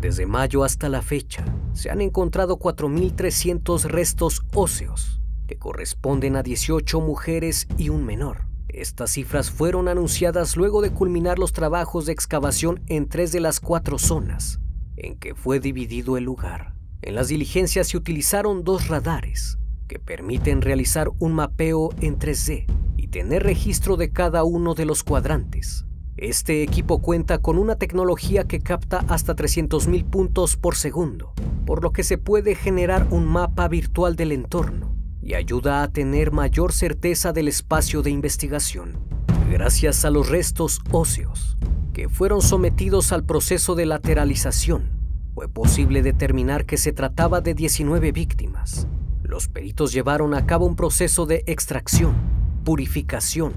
Desde 0.01 0.27
mayo 0.27 0.65
hasta 0.65 0.89
la 0.89 1.03
fecha, 1.03 1.45
se 1.73 1.91
han 1.91 2.01
encontrado 2.01 2.59
4.300 2.59 3.85
restos 3.85 4.43
óseos, 4.55 5.21
que 5.47 5.59
corresponden 5.59 6.37
a 6.37 6.43
18 6.43 7.01
mujeres 7.01 7.67
y 7.79 7.89
un 7.89 8.05
menor. 8.05 8.47
Estas 8.69 9.13
cifras 9.13 9.51
fueron 9.51 9.89
anunciadas 9.89 10.57
luego 10.57 10.83
de 10.83 10.91
culminar 10.91 11.39
los 11.39 11.53
trabajos 11.53 12.07
de 12.07 12.13
excavación 12.13 12.83
en 12.89 13.09
tres 13.09 13.33
de 13.33 13.41
las 13.41 13.61
cuatro 13.61 13.99
zonas 13.99 14.61
en 14.97 15.17
que 15.17 15.35
fue 15.35 15.61
dividido 15.61 16.17
el 16.17 16.25
lugar. 16.25 16.75
En 17.03 17.15
las 17.15 17.29
diligencias 17.29 17.89
se 17.89 17.97
utilizaron 17.97 18.65
dos 18.65 18.89
radares 18.89 19.59
que 19.87 19.99
permiten 19.99 20.63
realizar 20.63 21.11
un 21.19 21.33
mapeo 21.35 21.91
en 22.01 22.19
3D 22.19 22.67
y 22.97 23.09
tener 23.09 23.43
registro 23.43 23.97
de 23.97 24.11
cada 24.11 24.45
uno 24.45 24.75
de 24.75 24.85
los 24.85 25.03
cuadrantes. 25.03 25.85
Este 26.17 26.63
equipo 26.63 27.03
cuenta 27.03 27.39
con 27.39 27.59
una 27.59 27.77
tecnología 27.77 28.45
que 28.45 28.61
capta 28.61 29.05
hasta 29.09 29.37
300.000 29.37 30.05
puntos 30.05 30.57
por 30.57 30.75
segundo, 30.75 31.33
por 31.67 31.83
lo 31.83 31.93
que 31.93 32.05
se 32.05 32.17
puede 32.17 32.55
generar 32.55 33.07
un 33.11 33.27
mapa 33.27 33.69
virtual 33.69 34.17
del 34.17 34.33
entorno 34.33 34.97
y 35.21 35.35
ayuda 35.35 35.83
a 35.83 35.89
tener 35.93 36.33
mayor 36.33 36.73
certeza 36.73 37.33
del 37.33 37.49
espacio 37.49 38.03
de 38.03 38.11
investigación. 38.11 38.99
Gracias 39.51 40.05
a 40.05 40.11
los 40.11 40.29
restos 40.29 40.81
óseos 40.91 41.57
que 41.93 42.09
fueron 42.09 42.43
sometidos 42.43 43.11
al 43.13 43.25
proceso 43.25 43.75
de 43.75 43.87
lateralización, 43.87 44.97
fue 45.37 45.49
posible 45.49 46.03
determinar 46.03 46.65
que 46.65 46.79
se 46.79 46.93
trataba 46.93 47.43
de 47.43 47.53
19 47.53 48.11
víctimas. 48.13 48.87
Los 49.27 49.49
peritos 49.49 49.93
llevaron 49.93 50.35
a 50.35 50.47
cabo 50.47 50.67
un 50.67 50.77
proceso 50.77 51.27
de 51.27 51.43
extracción, 51.49 52.15
purificación, 52.65 53.55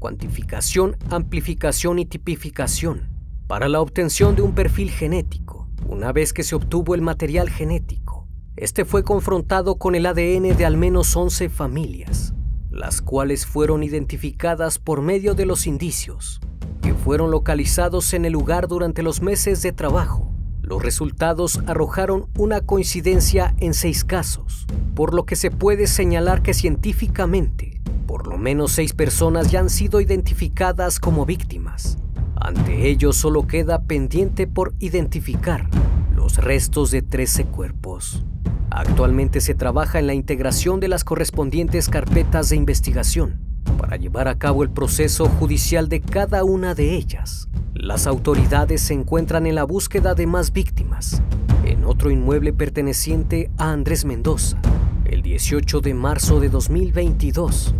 cuantificación, 0.00 0.96
amplificación 1.10 2.00
y 2.00 2.06
tipificación 2.06 3.08
para 3.46 3.68
la 3.68 3.80
obtención 3.80 4.34
de 4.34 4.42
un 4.42 4.52
perfil 4.52 4.90
genético. 4.90 5.68
Una 5.86 6.10
vez 6.10 6.32
que 6.32 6.42
se 6.42 6.56
obtuvo 6.56 6.96
el 6.96 7.02
material 7.02 7.50
genético, 7.50 8.26
este 8.56 8.84
fue 8.84 9.04
confrontado 9.04 9.76
con 9.76 9.94
el 9.94 10.06
ADN 10.06 10.56
de 10.56 10.66
al 10.66 10.76
menos 10.76 11.14
11 11.14 11.50
familias, 11.50 12.34
las 12.72 13.00
cuales 13.00 13.46
fueron 13.46 13.84
identificadas 13.84 14.80
por 14.80 15.02
medio 15.02 15.34
de 15.34 15.46
los 15.46 15.68
indicios 15.68 16.40
que 16.82 16.94
fueron 16.94 17.30
localizados 17.30 18.12
en 18.12 18.24
el 18.24 18.32
lugar 18.32 18.66
durante 18.66 19.04
los 19.04 19.22
meses 19.22 19.62
de 19.62 19.70
trabajo. 19.70 20.32
Los 20.62 20.80
resultados 20.80 21.60
arrojaron 21.66 22.28
una 22.38 22.60
coincidencia 22.60 23.54
en 23.58 23.74
seis 23.74 24.04
casos, 24.04 24.66
por 24.94 25.12
lo 25.12 25.26
que 25.26 25.34
se 25.34 25.50
puede 25.50 25.88
señalar 25.88 26.42
que 26.42 26.54
científicamente, 26.54 27.80
por 28.06 28.28
lo 28.28 28.38
menos 28.38 28.70
seis 28.70 28.92
personas 28.92 29.50
ya 29.50 29.58
han 29.58 29.70
sido 29.70 30.00
identificadas 30.00 31.00
como 31.00 31.26
víctimas. 31.26 31.98
Ante 32.36 32.88
ello 32.88 33.12
solo 33.12 33.46
queda 33.48 33.82
pendiente 33.82 34.46
por 34.46 34.72
identificar 34.78 35.68
los 36.14 36.36
restos 36.36 36.92
de 36.92 37.02
13 37.02 37.46
cuerpos. 37.46 38.24
Actualmente 38.70 39.40
se 39.40 39.54
trabaja 39.54 39.98
en 39.98 40.06
la 40.06 40.14
integración 40.14 40.78
de 40.78 40.88
las 40.88 41.02
correspondientes 41.02 41.88
carpetas 41.88 42.48
de 42.50 42.56
investigación 42.56 43.40
para 43.78 43.96
llevar 43.96 44.28
a 44.28 44.38
cabo 44.38 44.62
el 44.62 44.70
proceso 44.70 45.26
judicial 45.26 45.88
de 45.88 46.00
cada 46.00 46.44
una 46.44 46.74
de 46.74 46.94
ellas. 46.94 47.48
Las 47.82 48.06
autoridades 48.06 48.80
se 48.80 48.94
encuentran 48.94 49.44
en 49.44 49.56
la 49.56 49.64
búsqueda 49.64 50.14
de 50.14 50.28
más 50.28 50.52
víctimas 50.52 51.20
en 51.64 51.84
otro 51.84 52.12
inmueble 52.12 52.52
perteneciente 52.52 53.50
a 53.58 53.72
Andrés 53.72 54.04
Mendoza. 54.04 54.56
El 55.04 55.20
18 55.20 55.80
de 55.80 55.92
marzo 55.92 56.38
de 56.38 56.48
2022, 56.48 57.74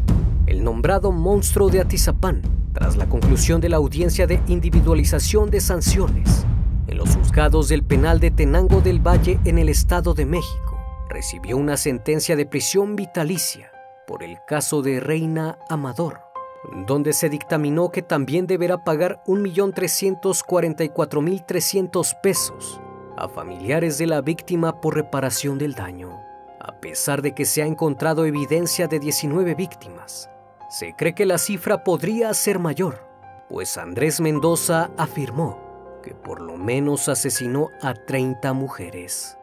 el 0.46 0.64
nombrado 0.64 1.12
monstruo 1.12 1.70
de 1.70 1.80
Atizapán, 1.80 2.42
tras 2.72 2.96
la 2.96 3.08
conclusión 3.08 3.60
de 3.60 3.68
la 3.68 3.76
audiencia 3.76 4.26
de 4.26 4.42
individualización 4.48 5.50
de 5.50 5.60
sanciones 5.60 6.46
en 6.88 6.98
los 6.98 7.14
juzgados 7.14 7.68
del 7.68 7.84
penal 7.84 8.18
de 8.18 8.32
Tenango 8.32 8.80
del 8.80 8.98
Valle 8.98 9.38
en 9.44 9.58
el 9.58 9.68
Estado 9.68 10.14
de 10.14 10.26
México, 10.26 10.80
recibió 11.10 11.56
una 11.56 11.76
sentencia 11.76 12.34
de 12.34 12.44
prisión 12.44 12.96
vitalicia 12.96 13.70
por 14.08 14.24
el 14.24 14.38
caso 14.48 14.82
de 14.82 14.98
Reina 14.98 15.58
Amador, 15.70 16.21
donde 16.86 17.12
se 17.12 17.28
dictaminó 17.28 17.90
que 17.90 18.02
también 18.02 18.46
deberá 18.46 18.84
pagar 18.84 19.20
1.344.300 19.26 22.20
pesos 22.20 22.80
a 23.16 23.28
familiares 23.28 23.98
de 23.98 24.06
la 24.06 24.20
víctima 24.20 24.80
por 24.80 24.94
reparación 24.94 25.58
del 25.58 25.74
daño. 25.74 26.20
A 26.60 26.80
pesar 26.80 27.22
de 27.22 27.34
que 27.34 27.44
se 27.44 27.62
ha 27.62 27.66
encontrado 27.66 28.24
evidencia 28.24 28.86
de 28.86 29.00
19 29.00 29.54
víctimas, 29.54 30.30
se 30.70 30.94
cree 30.94 31.14
que 31.14 31.26
la 31.26 31.38
cifra 31.38 31.84
podría 31.84 32.32
ser 32.34 32.58
mayor, 32.58 33.06
pues 33.48 33.76
Andrés 33.76 34.20
Mendoza 34.20 34.90
afirmó 34.96 35.58
que 36.02 36.14
por 36.14 36.40
lo 36.40 36.56
menos 36.56 37.08
asesinó 37.08 37.68
a 37.80 37.94
30 37.94 38.52
mujeres. 38.52 39.38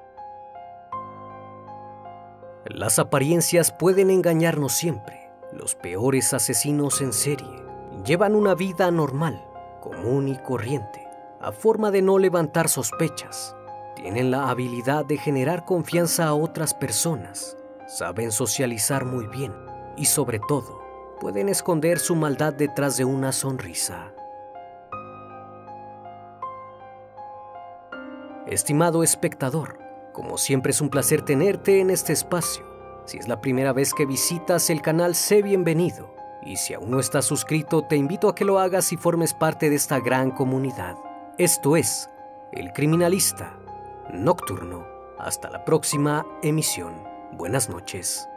Las 2.65 2.99
apariencias 2.99 3.71
pueden 3.71 4.10
engañarnos 4.10 4.73
siempre. 4.73 5.18
Los 5.51 5.73
peores 5.73 6.31
asesinos 6.35 7.01
en 7.01 7.12
serie 7.12 7.63
llevan 8.05 8.35
una 8.35 8.53
vida 8.53 8.91
normal, 8.91 9.43
común 9.81 10.27
y 10.27 10.38
corriente, 10.38 11.07
a 11.41 11.51
forma 11.51 11.89
de 11.89 12.03
no 12.03 12.19
levantar 12.19 12.69
sospechas. 12.69 13.55
Tienen 13.95 14.29
la 14.29 14.49
habilidad 14.49 15.05
de 15.05 15.17
generar 15.17 15.65
confianza 15.65 16.27
a 16.27 16.35
otras 16.35 16.75
personas, 16.75 17.57
saben 17.88 18.31
socializar 18.31 19.05
muy 19.05 19.25
bien 19.25 19.51
y 19.97 20.05
sobre 20.05 20.39
todo 20.47 20.83
pueden 21.19 21.49
esconder 21.49 21.97
su 21.97 22.15
maldad 22.15 22.53
detrás 22.53 22.95
de 22.97 23.05
una 23.05 23.31
sonrisa. 23.31 24.13
Estimado 28.45 29.01
espectador, 29.01 29.79
como 30.13 30.38
siempre 30.38 30.71
es 30.71 30.81
un 30.81 30.89
placer 30.89 31.23
tenerte 31.23 31.79
en 31.79 31.89
este 31.89 32.13
espacio. 32.13 32.68
Si 33.10 33.17
es 33.17 33.28
la 33.28 33.41
primera 33.41 33.74
vez 33.74 33.95
que 33.95 34.06
visitas 34.06 34.69
el 34.69 34.84
canal, 34.84 35.15
sé 35.15 35.41
bienvenido. 35.41 36.13
Y 36.43 36.58
si 36.58 36.76
aún 36.76 36.91
no 36.91 37.00
estás 37.00 37.26
suscrito, 37.26 37.82
te 37.82 37.95
invito 37.95 38.30
a 38.30 38.36
que 38.36 38.45
lo 38.45 38.60
hagas 38.60 38.93
y 38.93 38.98
formes 38.98 39.34
parte 39.34 39.72
de 39.72 39.78
esta 39.78 40.00
gran 40.00 40.30
comunidad. 40.30 40.95
Esto 41.39 41.76
es 41.76 42.08
El 42.52 42.72
Criminalista 42.72 43.58
Nocturno. 44.13 44.86
Hasta 45.17 45.50
la 45.50 45.65
próxima 45.65 46.24
emisión. 46.43 47.04
Buenas 47.32 47.67
noches. 47.67 48.30